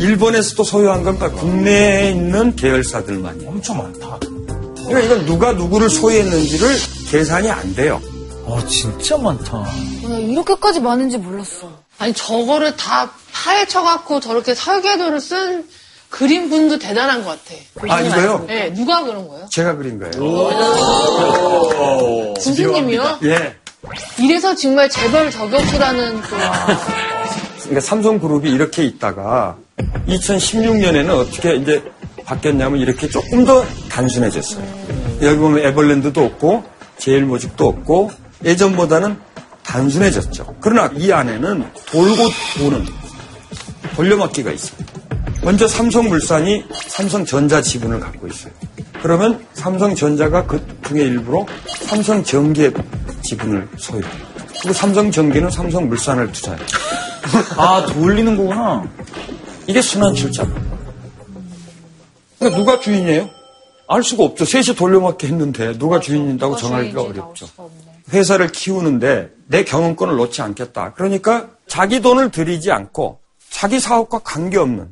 [0.00, 3.50] 일본에서도 소유한 건다 국내에 있는 계열사들만이에요.
[3.50, 4.18] 엄청 많다.
[4.86, 6.74] 그러니까 이건 누가 누구를 소유했는지를
[7.10, 8.00] 계산이 안 돼요.
[8.48, 9.62] 아, 진짜 많다.
[10.02, 11.70] 나 이렇게까지 많은지 몰랐어.
[11.98, 15.66] 아니 저거를 다 파헤쳐갖고 저렇게 설계도를 쓴
[16.08, 17.94] 그림 분도 대단한 것 같아.
[17.94, 18.44] 아, 이거요?
[18.48, 19.46] 네, 누가 그런 거예요?
[19.50, 20.12] 제가 그린 거예요.
[22.40, 23.18] 군수님이요?
[23.24, 23.54] 예.
[24.18, 26.36] 이래서 정말 재벌 저격수라는 그
[27.60, 29.56] 그러니까 삼성그룹이 이렇게 있다가
[30.06, 31.82] 2016년에는 어떻게 이제
[32.24, 34.64] 바뀌었냐면 이렇게 조금 더 단순해졌어요.
[35.22, 36.64] 여기 보면 에벌랜드도 없고
[36.98, 38.10] 제일 모직도 없고
[38.44, 39.18] 예전보다는
[39.64, 40.56] 단순해졌죠.
[40.60, 42.86] 그러나 이 안에는 돌고 도는
[43.94, 44.78] 돌려막기가 있어요.
[45.42, 48.52] 먼저 삼성물산이 삼성전자 지분을 갖고 있어요.
[49.02, 51.46] 그러면 삼성전자가 그 중에 일부로
[51.86, 52.72] 삼성전기의
[53.22, 54.12] 지분을 소유해요.
[54.60, 56.66] 그리고 삼성전기는 삼성물산을 투자해요.
[57.56, 58.84] 아, 돌리는 거구나.
[59.70, 60.52] 이게 순환 출장.
[62.38, 63.30] 그러니까 누가 주인이에요?
[63.86, 64.44] 알 수가 없죠.
[64.44, 67.46] 셋이 돌려막기 했는데 누가 주인인다고 정하기가 어렵죠.
[68.12, 70.94] 회사를 키우는데 내 경영권을 놓지 않겠다.
[70.94, 74.88] 그러니까 자기 돈을 들이지 않고 자기 사업과 관계없는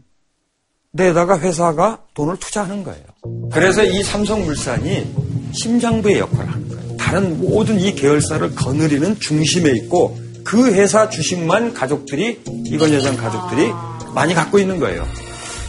[0.96, 3.04] 데다가 회사가 돈을 투자하는 거예요.
[3.52, 5.14] 그래서 이 삼성물산이
[5.52, 6.96] 심장부의 역할을 하는 거예요.
[6.96, 13.72] 다른 모든 이 계열사를 거느리는 중심에 있고 그 회사 주식만 가족들이 이건 여장 가족들이
[14.18, 15.06] 많이 갖고 있는 거예요.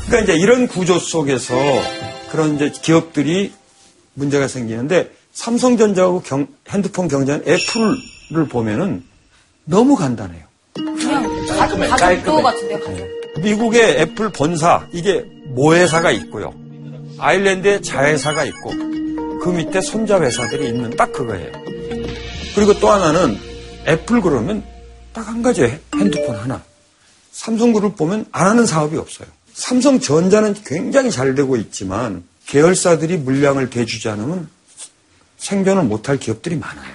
[0.08, 1.54] 그러니까 이제 이런 구조 속에서
[2.32, 3.52] 그런 이제 기업들이
[4.16, 9.04] 문제가 생기는데 삼성전자하고 경- 핸드폰 경쟁하는 애플을 보면은
[9.66, 10.44] 너무 간단해요.
[11.58, 13.08] 가족, 가족도 같은데요, 가족.
[13.44, 16.52] 미국의 애플 본사 이게 모회사가 있고요.
[17.20, 18.72] 아일랜드에 자회사가 있고
[19.44, 21.52] 그 밑에 손자 회사들이 있는 딱 그거예요.
[22.56, 23.38] 그리고 또 하나는
[23.88, 24.64] 애플 그러면
[25.14, 25.78] 딱 한 가지예요.
[25.96, 26.62] 핸드폰 하나.
[27.40, 29.28] 삼성그룹 보면 안 하는 사업이 없어요.
[29.54, 34.50] 삼성전자는 굉장히 잘 되고 있지만 계열사들이 물량을 대주지 않으면
[35.38, 36.94] 생존을 못할 기업들이 많아요.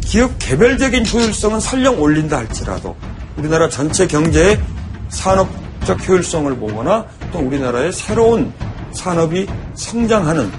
[0.00, 2.96] 기업 개별적인 효율성은 설령 올린다 할지라도
[3.36, 4.60] 우리나라 전체 경제의
[5.08, 8.52] 산업적 효율성을 보거나 또 우리나라의 새로운
[8.92, 10.50] 산업이 성장하는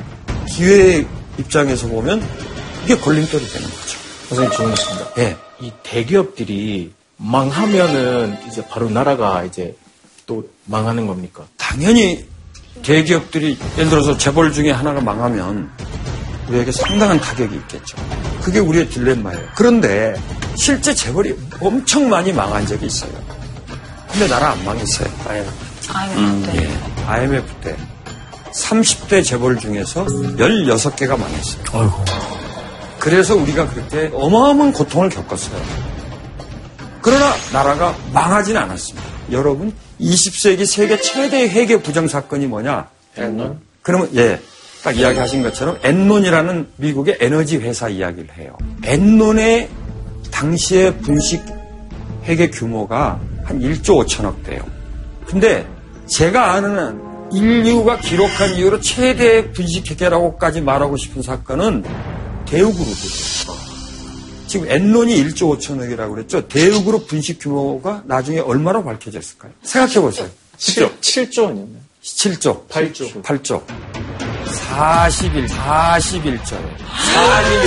[0.47, 1.06] 기회의
[1.38, 2.24] 입장에서 보면
[2.86, 4.00] 이게 걸림돌이 되는 거죠.
[4.30, 5.12] 선생님 질문있습니다.
[5.17, 5.38] 예.
[5.60, 9.75] 이 대기업들이 망하면은 이제 바로 나라가 이제
[10.25, 11.43] 또 망하는 겁니까?
[11.57, 12.25] 당연히
[12.81, 15.69] 대기업들이 예를 들어서 재벌 중에 하나가 망하면
[16.47, 17.97] 우리에게 상당한 타격이 있겠죠.
[18.41, 19.41] 그게 우리의 딜레마예요.
[19.55, 20.15] 그런데
[20.55, 23.12] 실제 재벌이 엄청 많이 망한 적이 있어요.
[24.12, 25.07] 근데 나라 안 망했어요.
[25.27, 25.51] IMF.
[25.93, 26.63] 아유, 네.
[26.63, 27.77] 예, IMF 때
[28.55, 31.63] 30대 재벌 중에서 16개가 망했어요.
[32.99, 35.90] 그래서 우리가 그렇게 어마어마한 고통을 겪었어요.
[37.01, 39.07] 그러나 나라가 망하진 않았습니다.
[39.31, 42.89] 여러분, 20세기 세계 최대 회계 부정 사건이 뭐냐?
[43.17, 43.59] 엔론?
[43.81, 44.39] 그러면 예,
[44.83, 48.57] 딱 이야기하신 것처럼 엔론이라는 미국의 에너지 회사 이야기를 해요.
[48.83, 49.69] 엔론의
[50.31, 51.43] 당시의 분식
[52.23, 54.63] 회계 규모가 한 1조 5천억 대요.
[55.25, 55.67] 근데
[56.07, 61.83] 제가 아는 한 인류가 기록한 이후로 최대 분식 회계라고까지 말하고 싶은 사건은
[62.45, 63.61] 대우그룹이에요.
[64.51, 66.45] 지금 엔론이 1조 5천억이라고 그랬죠.
[66.49, 69.53] 대우그룹 분식 규모가 나중에 얼마로 밝혀졌을까요?
[69.63, 70.27] 생각해 보세요.
[70.57, 70.99] 7조.
[70.99, 71.81] 7조 아니었나요?
[72.03, 72.67] 7조.
[72.67, 73.23] 8조.
[73.23, 73.63] 8조.
[74.45, 76.77] 41, 41조예요.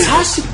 [0.02, 0.44] 40.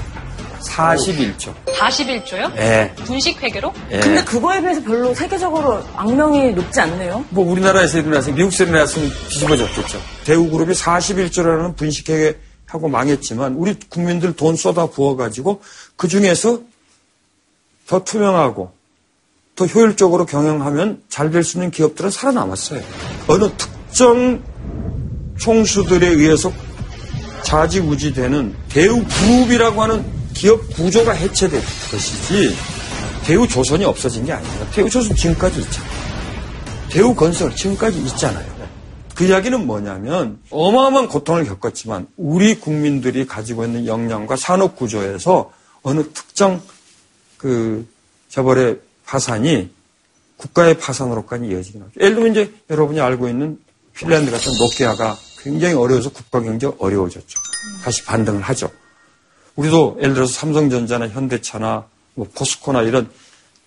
[0.61, 1.53] 41조.
[1.67, 2.57] 41조요?
[2.59, 2.95] 예.
[3.05, 3.73] 분식 회계로?
[3.91, 3.99] 예.
[3.99, 7.25] 근데 그거에 비해서 별로 세계적으로 악명이 높지 않네요.
[7.31, 10.01] 뭐 우리나라에서 일어났으면 미국에서 일어났으면 뒤집어졌겠죠.
[10.27, 12.39] 대우그룹이 41조라는 분식 회계
[12.71, 15.61] 하고 망했지만 우리 국민들 돈 쏟아 부어가지고
[15.97, 16.61] 그 중에서
[17.87, 18.73] 더 투명하고
[19.57, 22.81] 더 효율적으로 경영하면 잘 될 수 있는 기업들은 살아남았어요.
[23.27, 24.43] 어느 특정
[25.39, 26.53] 총수들에 의해서
[27.43, 30.05] 좌지우지되는 대우 그룹이라고 하는
[30.35, 32.57] 기업 구조가 해체된 것이지
[33.25, 34.69] 대우 조선이 없어진 게 아니에요.
[34.73, 35.91] 대우 조선 지금까지 있잖아요.
[36.89, 38.50] 대우 건설 지금까지 있잖아요.
[39.21, 45.53] 그 이야기는 뭐냐면 어마어마한 고통을 겪었지만 우리 국민들이 가지고 있는 역량과 산업 구조에서
[45.83, 46.63] 어느 특정
[47.37, 47.87] 그
[48.31, 49.69] 재벌의 파산이
[50.39, 51.93] 국가의 파산으로까지 이어지긴 하죠.
[52.01, 53.59] 예를 들면 이제 여러분이 알고 있는
[53.93, 57.39] 핀란드 같은 노키아가 굉장히 어려워서 국가 경제가 어려워졌죠.
[57.85, 58.71] 다시 반등을 하죠.
[59.55, 63.11] 우리도 예를 들어서 삼성전자나 현대차나 뭐 포스코나 이런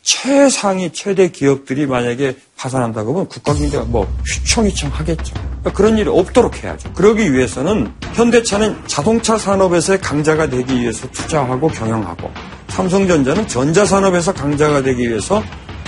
[0.04, 5.34] 최상위 최대 기업들이 만약에 파산한다고 하면 국가 경제가 뭐 휘청휘청 하겠죠.
[5.34, 6.92] 그러니까 그런 일이 없도록 해야죠.
[6.94, 12.30] 그러기 위해서는 현대차는 자동차 산업에서의 강자가 되기 위해서 투자하고 경영하고
[12.68, 15.42] 삼성전자는 전자산업에서 강자가 되기 위해서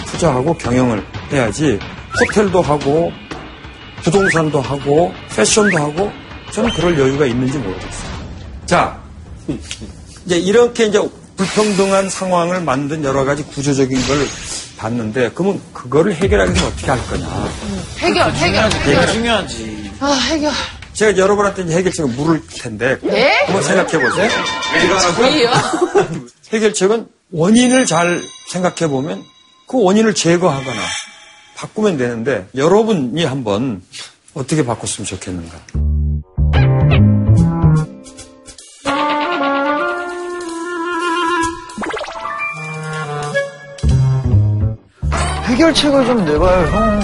[0.05, 1.77] 투자하고 경영을 해야지
[2.19, 3.11] 호텔도 하고
[4.01, 6.11] 부동산도 하고 패션도 하고
[6.51, 8.15] 저는 그럴 여유가 있는지 모르겠어요.
[8.65, 9.01] 자,
[10.25, 10.99] 이제 이렇게 이제
[11.37, 14.27] 불평등한 상황을 만든 여러 가지 구조적인 걸
[14.77, 17.49] 봤는데 그러면 그거를 해결하기 위해서 어떻게 할 거냐.
[17.99, 18.69] 해결, 해결.
[18.69, 19.91] 되게 중요하지.
[19.99, 20.51] 아, 해결.
[20.93, 23.33] 제가 여러분한테 이제 해결책을 물을 텐데 네?
[23.45, 24.29] 한번 생각해 보세요.
[25.19, 25.51] 왜요?
[26.53, 29.21] 해결책은 원인을 잘 생각해 보면
[29.67, 30.81] 그 원인을 제거하거나
[31.57, 33.81] 바꾸면 되는데 여러분이 한번
[34.33, 35.57] 어떻게 바꿨으면 좋겠는가.
[45.65, 47.01] 해결책을 좀 내봐요, 형.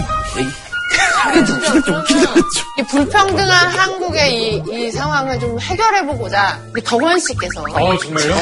[2.78, 8.36] 이 불평등한 한국의 이, 이 상황을 좀 해결해보고자 우리 덕원 씨께서 어, 정말요?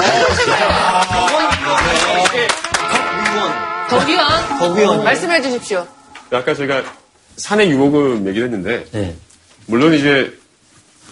[3.89, 5.03] 덕위원, 덕위원.
[5.03, 5.88] 말씀해 주십시오.
[6.32, 6.84] 아까 제가
[7.38, 9.15] 사내 유보금 얘기를 했는데 네.
[9.67, 10.38] 물론 이제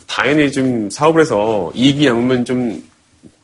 [0.05, 2.83] 당연히 좀 사업을 해서 이익이 남으면 좀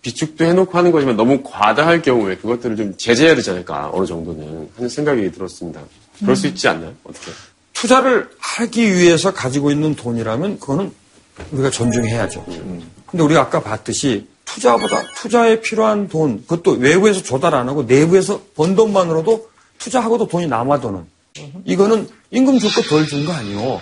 [0.04, 4.90] 비축도 해놓고 하는 거지만 너무 과다할 경우에 그것들을 좀 제재해야 되지 않을까 어느 정도는 하는
[4.90, 5.82] 생각이 들었습니다.
[6.20, 6.94] 그럴 수 있지 않나요?
[7.04, 7.32] 어떻게?
[7.74, 10.92] 투자를 하기 위해서 가지고 있는 돈이라면 그거는
[11.52, 12.46] 우리가 존중해야죠.
[13.08, 18.76] 근데 우리가 아까 봤듯이 투자보다 투자에 필요한 돈, 그것도 외부에서 조달 안 하고 내부에서 번
[18.76, 19.50] 돈만으로도
[19.80, 21.06] 투자하고도 돈이 남아도는
[21.66, 23.82] 이거는 임금 줄 거 덜 준 거 아니에요.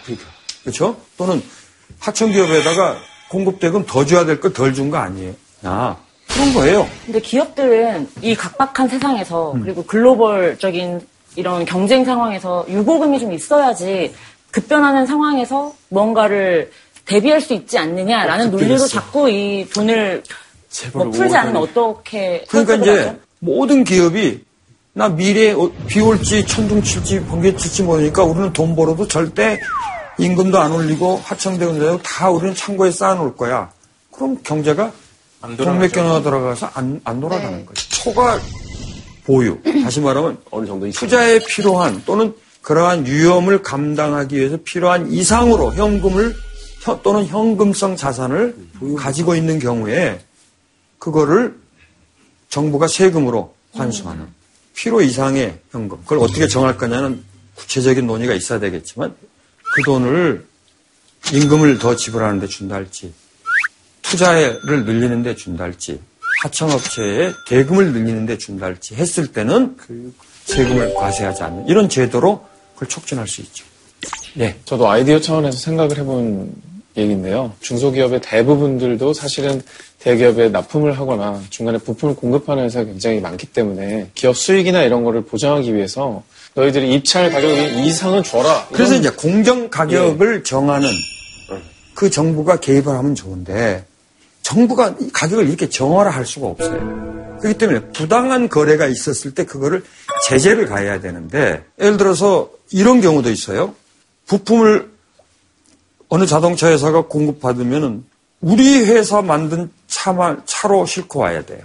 [0.63, 0.97] 그렇죠?
[1.17, 1.41] 또는
[1.99, 2.97] 하청 기업에다가
[3.30, 5.34] 공급 대금 더 줘야 될 거 덜 준 거 아니에요.
[5.65, 5.97] 야,
[6.34, 6.88] 그런 거예요.
[7.05, 11.01] 근데 기업들은 이 각박한 세상에서 그리고 글로벌적인
[11.36, 14.13] 이런 경쟁 상황에서 유보금이 좀 있어야지
[14.51, 16.71] 급변하는 상황에서 뭔가를
[17.05, 18.88] 대비할 수 있지 않느냐라는 논리로 있어.
[18.88, 20.23] 자꾸 이 돈을
[20.93, 23.15] 뭐 풀지 않으면 어떻게 그러니까 이제 하죠?
[23.39, 24.43] 모든 기업이
[24.93, 29.57] 나 미래에 어- 비 올지 천둥 칠지 번개 칠지 모르니까 우리는 돈 벌어도 절대
[30.17, 33.71] 임금도 안 올리고 하청대금도 다 우리는 창고에 쌓아놓을 거야.
[34.11, 34.91] 그럼 경제가.
[35.66, 37.89] 동맥경화가 들어가서 안, 안 돌아가는 거지.
[37.89, 38.39] 초과
[39.26, 39.58] 보유.
[39.84, 40.89] 다시 말하면 어느 정도.
[40.92, 46.36] 투자에 필요한 또는 그러한 위험을 감당하기 위해서 필요한 이상으로 현금을
[46.82, 48.56] 현- 또는 현금성 자산을
[48.98, 50.24] 가지고 있는 경우에
[51.00, 51.56] 그거를
[52.50, 54.28] 정부가 세금으로 환수하는
[54.76, 55.98] 필요 이상의 현금.
[56.02, 57.24] 그걸 어떻게 정할 거냐는
[57.56, 59.16] 구체적인 논의가 있어야 되겠지만
[59.76, 60.46] 그 돈을
[61.34, 63.14] 임금을 더 지불하는 데 준다 할지
[64.12, 65.99] 투자를 늘리는 데 준다 할지
[66.43, 70.14] 하청업체에 대금을 늘리는 데 준다 할지 했을 때는 그
[70.45, 73.66] 세금을 과세하지 않는 이런 제도로 그걸 촉진할 수 있죠.
[74.34, 74.57] 네.
[74.66, 76.53] 저도 아이디어 차원에서 생각을 해본
[76.97, 77.53] 얘기인데요.
[77.62, 79.62] 중소기업의 대부분들도 사실은
[79.99, 85.74] 대기업에 납품을 하거나 중간에 부품을 공급하는 회사가 굉장히 많기 때문에 기업 수익이나 이런 거를 보장하기
[85.74, 86.24] 위해서
[86.55, 88.68] 너희들이 입찰 가격 이상은 줘라.
[88.74, 90.89] 그래서 이제 공정 가격을 정하는
[91.93, 93.86] 그 정부가 개입을 하면 좋은데
[94.42, 97.38] 정부가 이 가격을 이렇게 정하라 할 수가 없어요.
[97.42, 99.84] 그렇기 때문에 부당한 거래가 있었을 때 그거를
[100.28, 103.76] 제재를 가해야 되는데 예를 들어서 이런 경우도 있어요.
[104.28, 104.92] 부품을
[106.10, 108.06] 어느 자동차 회사가 공급받으면은
[108.42, 111.62] 우리 회사 만든 차만 차로 싣고 와야 돼요.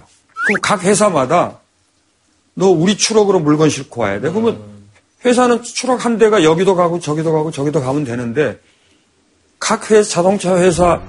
[0.47, 1.59] 그럼 각 회사마다
[2.53, 4.29] 너 우리 트럭으로 물건 싣고 와야 돼.
[4.29, 4.59] 그러면
[5.25, 8.59] 회사는 트럭 한 대가 여기도 가고 저기도 가고 저기도 가면 되는데
[9.59, 11.01] 각 회사 자동차 회사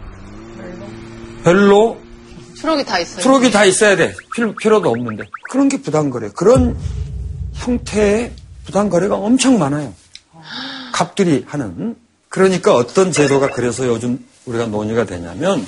[1.48, 1.98] 별로
[2.54, 3.22] 트럭이 다 있어요.
[3.22, 4.14] 트럭이 다 있어야 돼.
[4.34, 5.24] 필, 필요 도 없는데.
[5.50, 6.28] 그런 게 부당거래.
[6.36, 6.76] 그런
[7.54, 8.32] 형태의
[8.66, 9.94] 부당거래가 엄청 많아요.
[10.92, 11.96] 갑들이 하는.
[12.28, 15.64] 그러니까 어떤 제도가 그래서 요즘 우리가 논의가 되냐면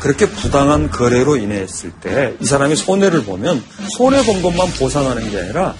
[0.00, 3.62] 그렇게 부당한 거래로 인했을 때 이 사람이 손해를 보면
[3.96, 5.74] 손해본 것만 보상하는 게 아니라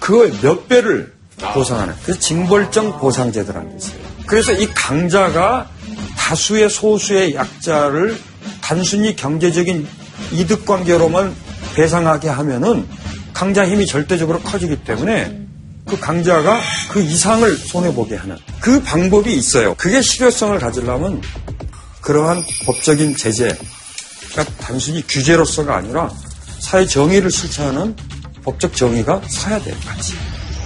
[0.00, 1.14] 그걸 몇 배를
[1.54, 1.94] 보상하는.
[2.02, 4.00] 그래서 징벌적 보상제도라는 게 있어요.
[4.26, 5.70] 그래서 이 강자가
[6.18, 8.18] 다수의 소수의 약자를
[8.72, 9.86] 단순히 경제적인
[10.32, 11.36] 이득 관계로만
[11.74, 12.88] 배상하게 하면은
[13.34, 15.42] 강자 힘이 절대적으로 커지기 때문에
[15.86, 16.58] 그 강자가
[16.88, 19.74] 그 이상을 손해보게 하는 그 방법이 있어요.
[19.74, 21.20] 그게 실효성을 가지려면
[22.00, 23.56] 그러한 법적인 제재가
[24.58, 26.10] 단순히 규제로서가 아니라
[26.58, 27.94] 사회 정의를 실천하는
[28.42, 30.14] 법적 정의가 서야 돼요, 같이.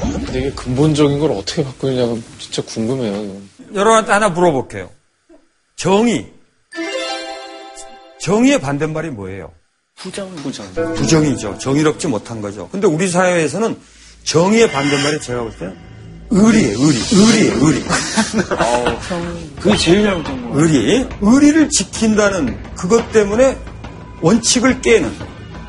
[0.00, 3.36] 근데 이게 근본적인 걸 어떻게 바꾸느냐가 진짜 궁금해요.
[3.74, 4.90] 여러분한테 하나 물어볼게요.
[5.74, 6.35] 정의.
[8.26, 9.52] 정의의 반대말이 뭐예요?
[9.94, 10.28] 부정.
[10.96, 11.58] 부정이죠.
[11.58, 12.68] 정의롭지 못한 거죠.
[12.72, 13.78] 근데 우리 사회에서는
[14.24, 15.76] 정의의 반대말이 제가 볼 때는
[16.30, 16.98] 의리예요, 의리.
[17.12, 17.84] 의리예요, 의리.
[19.60, 20.60] 그게 제일 잘못한 거야.
[20.60, 21.06] 의리.
[21.20, 23.56] 의리를 지킨다는 그것 때문에
[24.20, 25.12] 원칙을 깨는,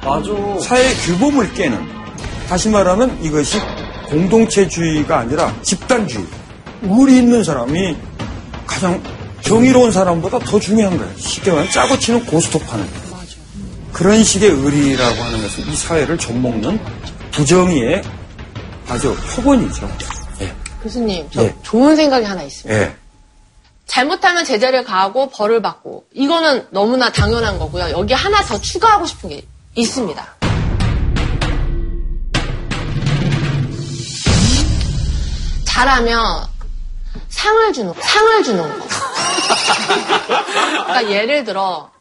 [0.04, 0.32] 맞아.
[0.64, 1.80] 사회 규범을 깨는.
[2.50, 3.60] 다시 말하면 이것이
[4.10, 6.26] 공동체주의가 아니라 집단주의.
[6.82, 7.96] 의리 있는 사람이
[8.66, 9.00] 가장
[9.42, 11.18] 정의로운 사람보다 더 중요한 거예요.
[11.18, 12.88] 쉽게 말하면 짜고 치는 고스톱 하는.
[13.94, 16.80] 그런 식의 의리라고 하는 것은 이 사회를 좀먹는
[17.32, 18.04] 부정의의
[18.88, 19.90] 아주 표본이죠.
[20.42, 20.54] 예.
[20.84, 21.56] 교수님, 저 예.
[21.64, 22.80] 좋은 생각이 하나 있습니다.
[22.82, 22.96] 예.
[23.88, 27.90] 잘못하면 제재를 가하고 벌을 받고 이거는 너무나 당연한 거고요.
[27.92, 29.42] 여기 하나 더 추가하고 싶은 게
[29.76, 30.36] 있습니다.
[35.66, 36.48] 잘하면
[37.38, 38.88] 상을 주는 거, 상을 주는 거.
[40.86, 41.92] 그러니까 예를 들어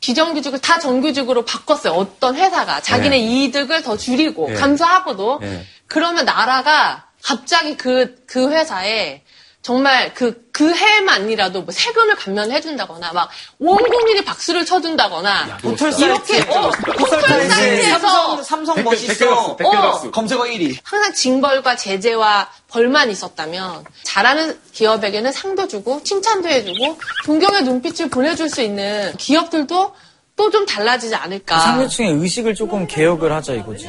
[0.00, 1.92] 비정규직을 다 정규직으로 바꿨어요.
[1.92, 3.18] 어떤 회사가 자기네 네.
[3.18, 4.54] 이득을 더 줄이고 네.
[4.54, 5.66] 감사하고도 네.
[5.86, 9.22] 그러면 나라가 갑자기 그, 그 회사에
[9.62, 17.48] 정말 그, 그 해만이라도 뭐 세금을 감면해준다거나 막 온 국민이 박수를 쳐준다거나 이렇게 어, 포털
[17.48, 19.56] 사이트에서 삼성 댓글, 멋있어.
[19.62, 20.10] 어.
[20.10, 20.78] 검색어 1위.
[20.82, 28.60] 항상 징벌과 제재와 벌만 있었다면 잘하는 기업에게는 상도 주고 칭찬도 해주고 존경의 눈빛을 보내줄 수
[28.62, 29.94] 있는 기업들도
[30.34, 31.60] 또 좀 달라지지 않을까.
[31.60, 33.88] 상류층의 의식을 조금 개혁을 하자 이거지.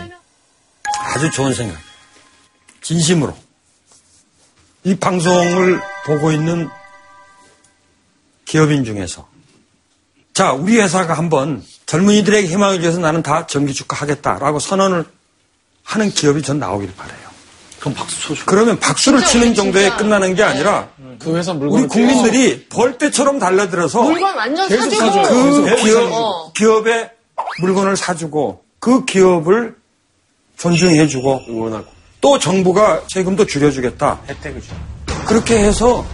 [1.15, 1.79] 아주 좋은 생각.
[2.81, 3.35] 진심으로.
[4.85, 6.69] 이 방송을 보고 있는
[8.45, 9.27] 기업인 중에서
[10.33, 15.05] 자, 우리 회사가 한번 젊은이들에게 희망을 위해서 나는 다 정기주가 하겠다라고 선언을
[15.83, 17.33] 하는 기업이 전 나오길 바라요.
[17.79, 18.43] 그럼 박수 쳐줘.
[18.45, 24.01] 그러면 박수를 진짜 치는 정도에 끝나는 게 아니라 그 회사 물건을 우리 국민들이 벌떼처럼 달려들어서
[24.01, 25.21] 물건 완전 계속 사주고.
[25.21, 26.51] 그 계속 기업, 어.
[26.53, 27.11] 기업에
[27.59, 29.75] 물건을 사주고 그 기업을
[30.57, 31.92] 존중해주고 응원하고.
[32.23, 34.21] 또 정부가 세금도 줄여주겠다.
[34.29, 34.73] 혜택을 줘.
[35.25, 36.05] 그렇게 해서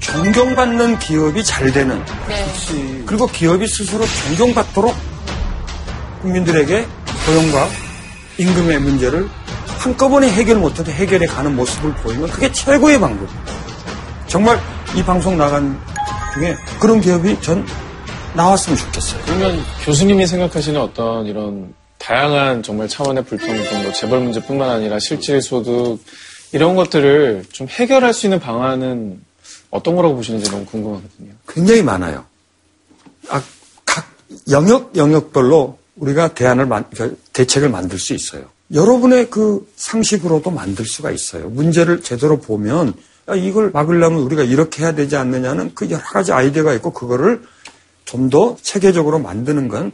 [0.00, 3.04] 존경받는 기업이 잘 되는 네.
[3.06, 4.92] 그리고 기업이 스스로 존경받도록
[6.20, 6.84] 국민들에게
[7.26, 7.68] 고용과
[8.38, 9.28] 임금의 문제를
[9.78, 13.52] 한꺼번에 해결 못해도 해결해 가는 모습을 보이면 그게 최고의 방법입니다.
[14.26, 14.60] 정말
[14.96, 15.80] 이 방송 나간
[16.34, 17.64] 중에 그런 기업이 전
[18.34, 19.20] 나왔으면 좋겠어요.
[19.26, 25.98] 그러면 교수님이 생각하시는 어떤 이런 다양한 정말 차원의 불평등, 뭐 재벌 문제뿐만 아니라 실질 소득
[26.50, 29.20] 이런 것들을 좀 해결할 수 있는 방안은
[29.70, 31.32] 어떤 거라고 보시는지 너무 궁금하거든요.
[31.48, 32.24] 굉장히 많아요.
[33.28, 33.42] 아,
[33.84, 34.10] 각
[34.50, 38.46] 영역 영역별로 우리가 대안을 만, 그러니까 대책을 만들 수 있어요.
[38.74, 41.48] 여러분의 그 상식으로도 만들 수가 있어요.
[41.50, 42.94] 문제를 제대로 보면
[43.28, 47.42] 야, 이걸 막으려면 우리가 이렇게 해야 되지 않느냐는 그 여러 가지 아이디어가 있고 그거를
[48.04, 49.92] 좀 더 체계적으로 만드는 건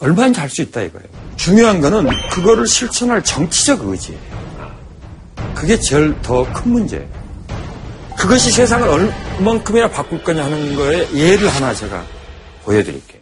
[0.00, 1.06] 얼마나 잘수 있다 이거예요.
[1.36, 4.20] 중요한 거는 그거를 실천할 정치적 의지예요.
[5.54, 7.06] 그게 제일 더 큰 문제예요.
[8.16, 12.04] 그것이 세상을 얼만큼이나 바꿀 거냐 하는 거에 예를 하나 제가
[12.64, 13.20] 보여드릴게요.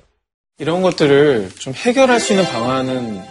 [0.59, 3.23] 이런 것들을 좀 해결할 수 있는 방안은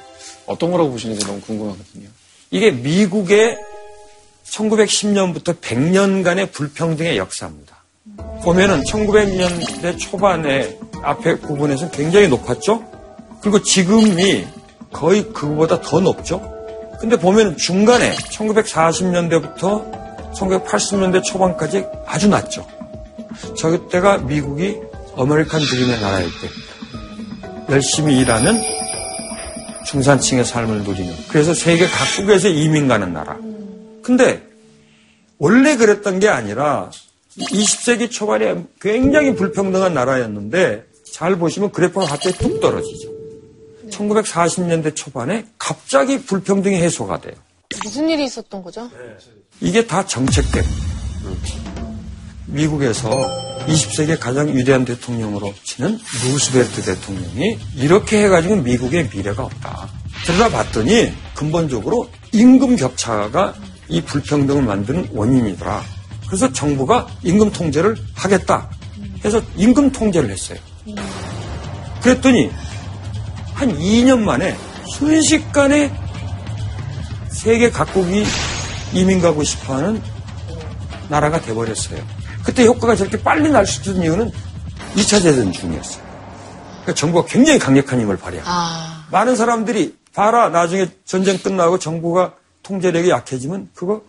[0.45, 2.07] 어떤 거라고 보시는지 너무 궁금하거든요.
[2.51, 3.57] 이게 미국의
[4.49, 7.75] 1910년부터 100년간의 불평등의 역사입니다.
[8.43, 12.81] 보면은 1900년대 초반에 앞에 부분에서 굉장히 높았죠?
[13.41, 14.47] 그리고 지금이
[14.91, 16.53] 거의 그거보다 더 높죠?
[16.99, 22.65] 근데 보면은 중간에 1940년대부터 1980년대 초반까지 아주 낮죠?
[23.55, 24.77] 저때가 미국이
[25.15, 26.49] 아메리칸 드림의 나라일 때
[27.69, 28.59] 열심히 일하는
[29.85, 33.37] 중산층의 삶을 누리는 그래서 세계 각국에서 이민 가는 나라.
[34.03, 34.43] 근데
[35.37, 36.89] 원래 그랬던 게 아니라
[37.37, 43.16] 20세기 초반에 굉장히 불평등한 나라였는데 잘 보시면 그래프가 갑자기 뚝 떨어지죠.
[43.97, 47.33] 1940년대 초반에 갑자기 불평등이 해소가 돼요.
[47.83, 48.89] 무슨 일이 있었던 거죠?
[49.59, 50.71] 이게 다 정책 때문에.
[52.47, 53.09] 미국에서
[53.67, 59.89] 20세기 가장 위대한 대통령으로 치는 루스벨트 대통령이 이렇게 해가지고 미국의 미래가 없다.
[60.25, 63.53] 들여다 봤더니 근본적으로 임금 격차가
[63.89, 65.83] 이 불평등을 만드는 원인이더라.
[66.27, 68.69] 그래서 정부가 임금 통제를 하겠다
[69.23, 70.59] 해서 임금 통제를 했어요.
[72.01, 72.49] 그랬더니
[73.57, 74.55] 한 2년 만에
[74.97, 75.91] 순식간에
[77.29, 78.23] 세계 각국이
[78.93, 80.01] 이민 가고 싶어 하는
[81.09, 81.99] 나라가 돼버렸어요.
[82.43, 84.31] 그때 효과가 저렇게 빨리 날 수 있는 이유는
[84.95, 86.03] 2차 대전 중이었어요.
[86.83, 93.09] 그러니까 정부가 굉장히 강력한 힘을 발휘하고 아, 많은 사람들이 봐라 나중에 전쟁 끝나고 정부가 통제력이
[93.09, 94.03] 약해지면 그거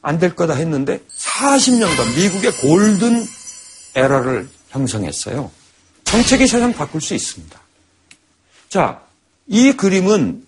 [0.00, 3.26] 안 될 거다 했는데 40년간 미국의 골든
[3.96, 5.50] 에러를 형성했어요.
[6.04, 7.58] 정책이 세상 바꿀 수 있습니다.
[8.74, 9.02] 자,
[9.46, 10.42] 이 그림은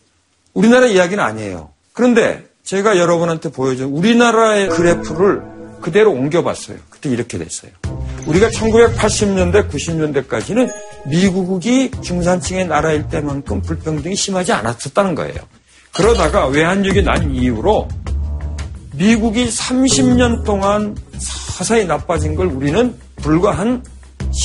[0.53, 1.71] 우리나라 이야기는 아니에요.
[1.93, 5.43] 그런데 제가 여러분한테 보여준 우리나라의 그래프를
[5.81, 6.77] 그대로 옮겨봤어요.
[6.91, 7.71] 그때 이렇게 됐어요.
[8.27, 10.75] 우리가 1980년대, 90년대까지는
[11.07, 15.37] 미국이 중산층의 나라일 때만큼 불평등이 심하지 않았었다는 거예요.
[15.95, 17.87] 그러다가 외환위기 난 이후로
[18.95, 23.85] 미국이 30년 동안 서서히 나빠진 걸 우리는 불과 한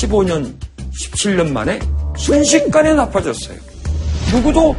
[0.00, 0.54] 15년,
[0.92, 1.80] 17년 만에
[2.16, 3.71] 순식간에 나빠졌어요.
[4.32, 4.74] 누구도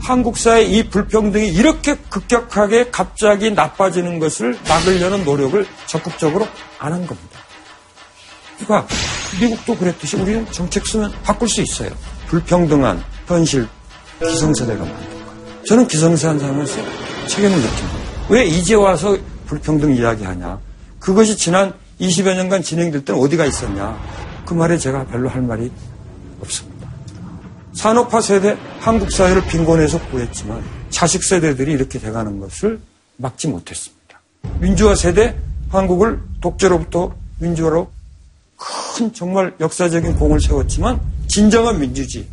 [0.00, 6.46] 한국 사회 이 불평등이 이렇게 급격하게 갑자기 나빠지는 것을 막으려는 노력을 적극적으로
[6.78, 7.40] 안 한 겁니다.
[8.58, 8.86] 그러니까
[9.40, 11.90] 미국도 그랬듯이 우리는 정책 쓰면 바꿀 수 있어요.
[12.28, 13.66] 불평등한 현실
[14.20, 15.64] 기성세대가 만든 거예요.
[15.66, 16.80] 저는 기성세한 사람으로서
[17.26, 17.98] 책임을 느낍니다.
[18.28, 19.16] 왜 이제 와서
[19.46, 20.58] 불평등 이야기하냐?
[21.00, 23.98] 그것이 지난 20여 년간 진행될 때는 어디가 있었냐?
[24.46, 25.70] 그 말에 제가 별로 할 말이.
[27.76, 32.80] 산업화 세대 한국 사회를 빈곤해서 구했지만 자식 세대들이 이렇게 돼가는 것을
[33.18, 34.18] 막지 못했습니다.
[34.60, 35.36] 민주화 세대
[35.68, 37.90] 한국을 독재로부터 민주화로
[38.56, 40.98] 큰 정말 역사적인 공을 세웠지만
[41.28, 42.26] 진정한 민주주의,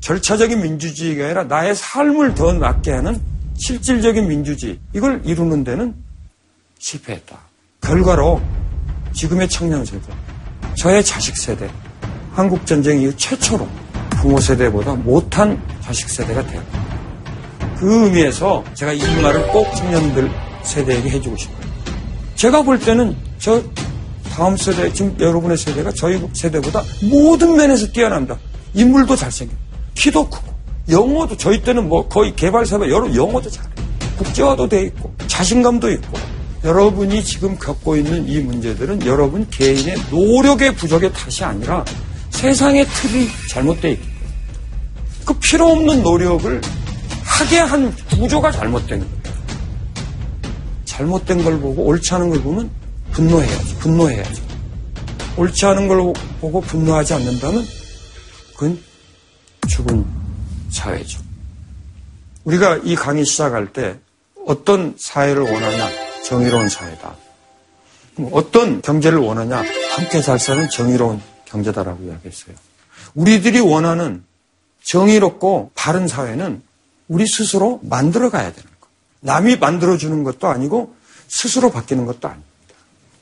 [0.00, 3.20] 절차적인 민주주의가 아니라 나의 삶을 더 낫게 하는
[3.58, 5.94] 실질적인 민주주의 이걸 이루는 데는
[6.78, 7.38] 실패했다.
[7.82, 8.40] 결과로
[9.12, 10.10] 지금의 청년 세대,
[10.78, 11.70] 저의 자식 세대,
[12.32, 13.68] 한국 전쟁 이후 최초로
[14.20, 16.78] 부모 세대보다 못한 자식 세대가 되었다.
[17.78, 20.30] 그 의미에서 제가 이 말을 꼭 청년들
[20.62, 21.70] 세대에게 해주고 싶어요.
[22.34, 23.62] 제가 볼 때는 저
[24.30, 28.38] 다음 세대, 지금 여러분의 세대가 저희 세대보다 모든 면에서 뛰어납니다.
[28.74, 29.54] 인물도 잘생겨.
[29.94, 30.50] 키도 크고.
[30.90, 33.72] 영어도 저희 때는 뭐 거의 개발사가 여러 영어도 잘해요.
[34.18, 35.14] 국제화도 돼 있고.
[35.26, 36.18] 자신감도 있고.
[36.62, 41.84] 여러분이 지금 겪고 있는 이 문제들은 여러분 개인의 노력의 부족의 탓이 아니라
[42.28, 44.09] 세상의 틀이 잘못되어 있기
[45.30, 46.60] 그 필요 없는 노력을
[47.22, 49.14] 하게 한 구조가 잘못된 거예요.
[50.84, 52.68] 잘못된 걸 보고 옳지 않은 걸 보면
[53.12, 53.76] 분노해야죠.
[53.78, 54.42] 분노해야죠.
[55.36, 57.64] 옳지 않은 걸 보고 분노하지 않는다면
[58.54, 58.82] 그건
[59.68, 60.04] 죽은
[60.70, 61.20] 사회죠.
[62.42, 64.00] 우리가 이 강의 시작할 때
[64.46, 65.90] 어떤 사회를 원하냐?
[66.24, 67.14] 정의로운 사회다.
[68.32, 69.62] 어떤 경제를 원하냐?
[69.92, 72.56] 함께 잘 사는 정의로운 경제다라고 이야기했어요.
[73.14, 74.24] 우리들이 원하는
[74.82, 76.62] 정의롭고 바른 사회는
[77.08, 78.88] 우리 스스로 만들어 가야 되는 거.
[79.20, 80.94] 남이 만들어 주는 것도 아니고
[81.28, 82.50] 스스로 바뀌는 것도 아닙니다.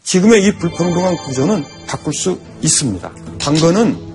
[0.02, 3.10] 지금의 이 불평등한 구조는 바꿀 수 있습니다.
[3.38, 4.08] 당근은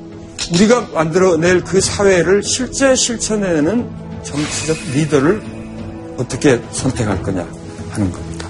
[0.53, 5.41] 우리가 만들어낼 그 사회를 실제 실천해내는 정치적 리더를
[6.17, 7.47] 어떻게 선택할 거냐
[7.91, 8.49] 하는 겁니다.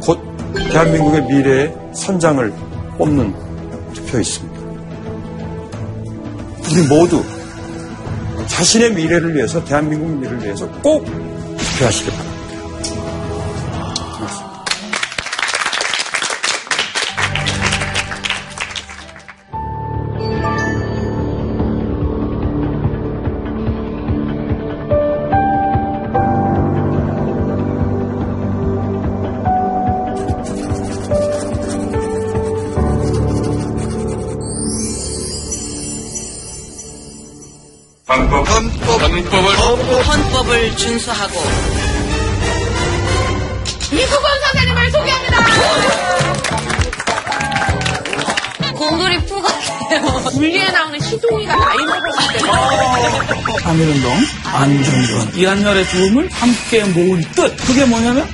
[0.00, 0.20] 곧
[0.54, 2.52] 대한민국의 미래의 선장을
[2.98, 3.34] 뽑는
[3.92, 4.60] 투표 있습니다.
[6.70, 7.24] 우리 모두
[8.48, 12.23] 자신의 미래를 위해서 대한민국 미래를 위해서 꼭 투표하시기 바랍니다.
[40.64, 41.40] 법을 준수하고
[43.92, 45.44] 이수건 선생님을 소개합니다.
[48.74, 50.22] 곰돌이 푸 같아요.
[50.32, 52.40] 분리에 나오는 희동이가 나이 먹었을 때.
[53.62, 54.12] 한일운동,
[54.52, 57.56] 안정권, 이한열의 도움을 함께 모은 뜻.
[57.58, 58.28] 그게 뭐냐면.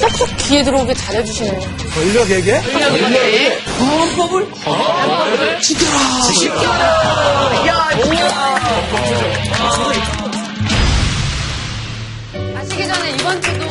[0.00, 1.60] 쏙쏙 귀에 들어오게 잘해주시는
[1.94, 4.48] 권력에게 권력에게 헌법을
[5.60, 5.98] 지켜라.
[6.26, 6.50] 가시기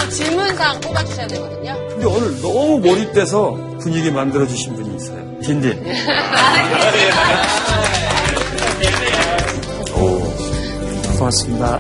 [0.10, 1.76] 질문사항 뽑아주셔야 되거든요.
[1.90, 5.40] 근데 오늘 너무 몰입돼서 분위기 만들어주신 분이 있어요.
[5.42, 5.84] 딘딘.
[11.20, 11.78] 고맙습니다.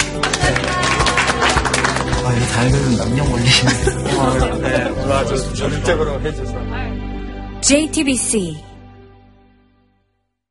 [2.25, 3.71] 아, 이 달걀은 남녀 몰리시네.
[4.61, 6.53] 네, 오늘 아주 전적으로 해줘서.
[7.61, 8.57] JTBC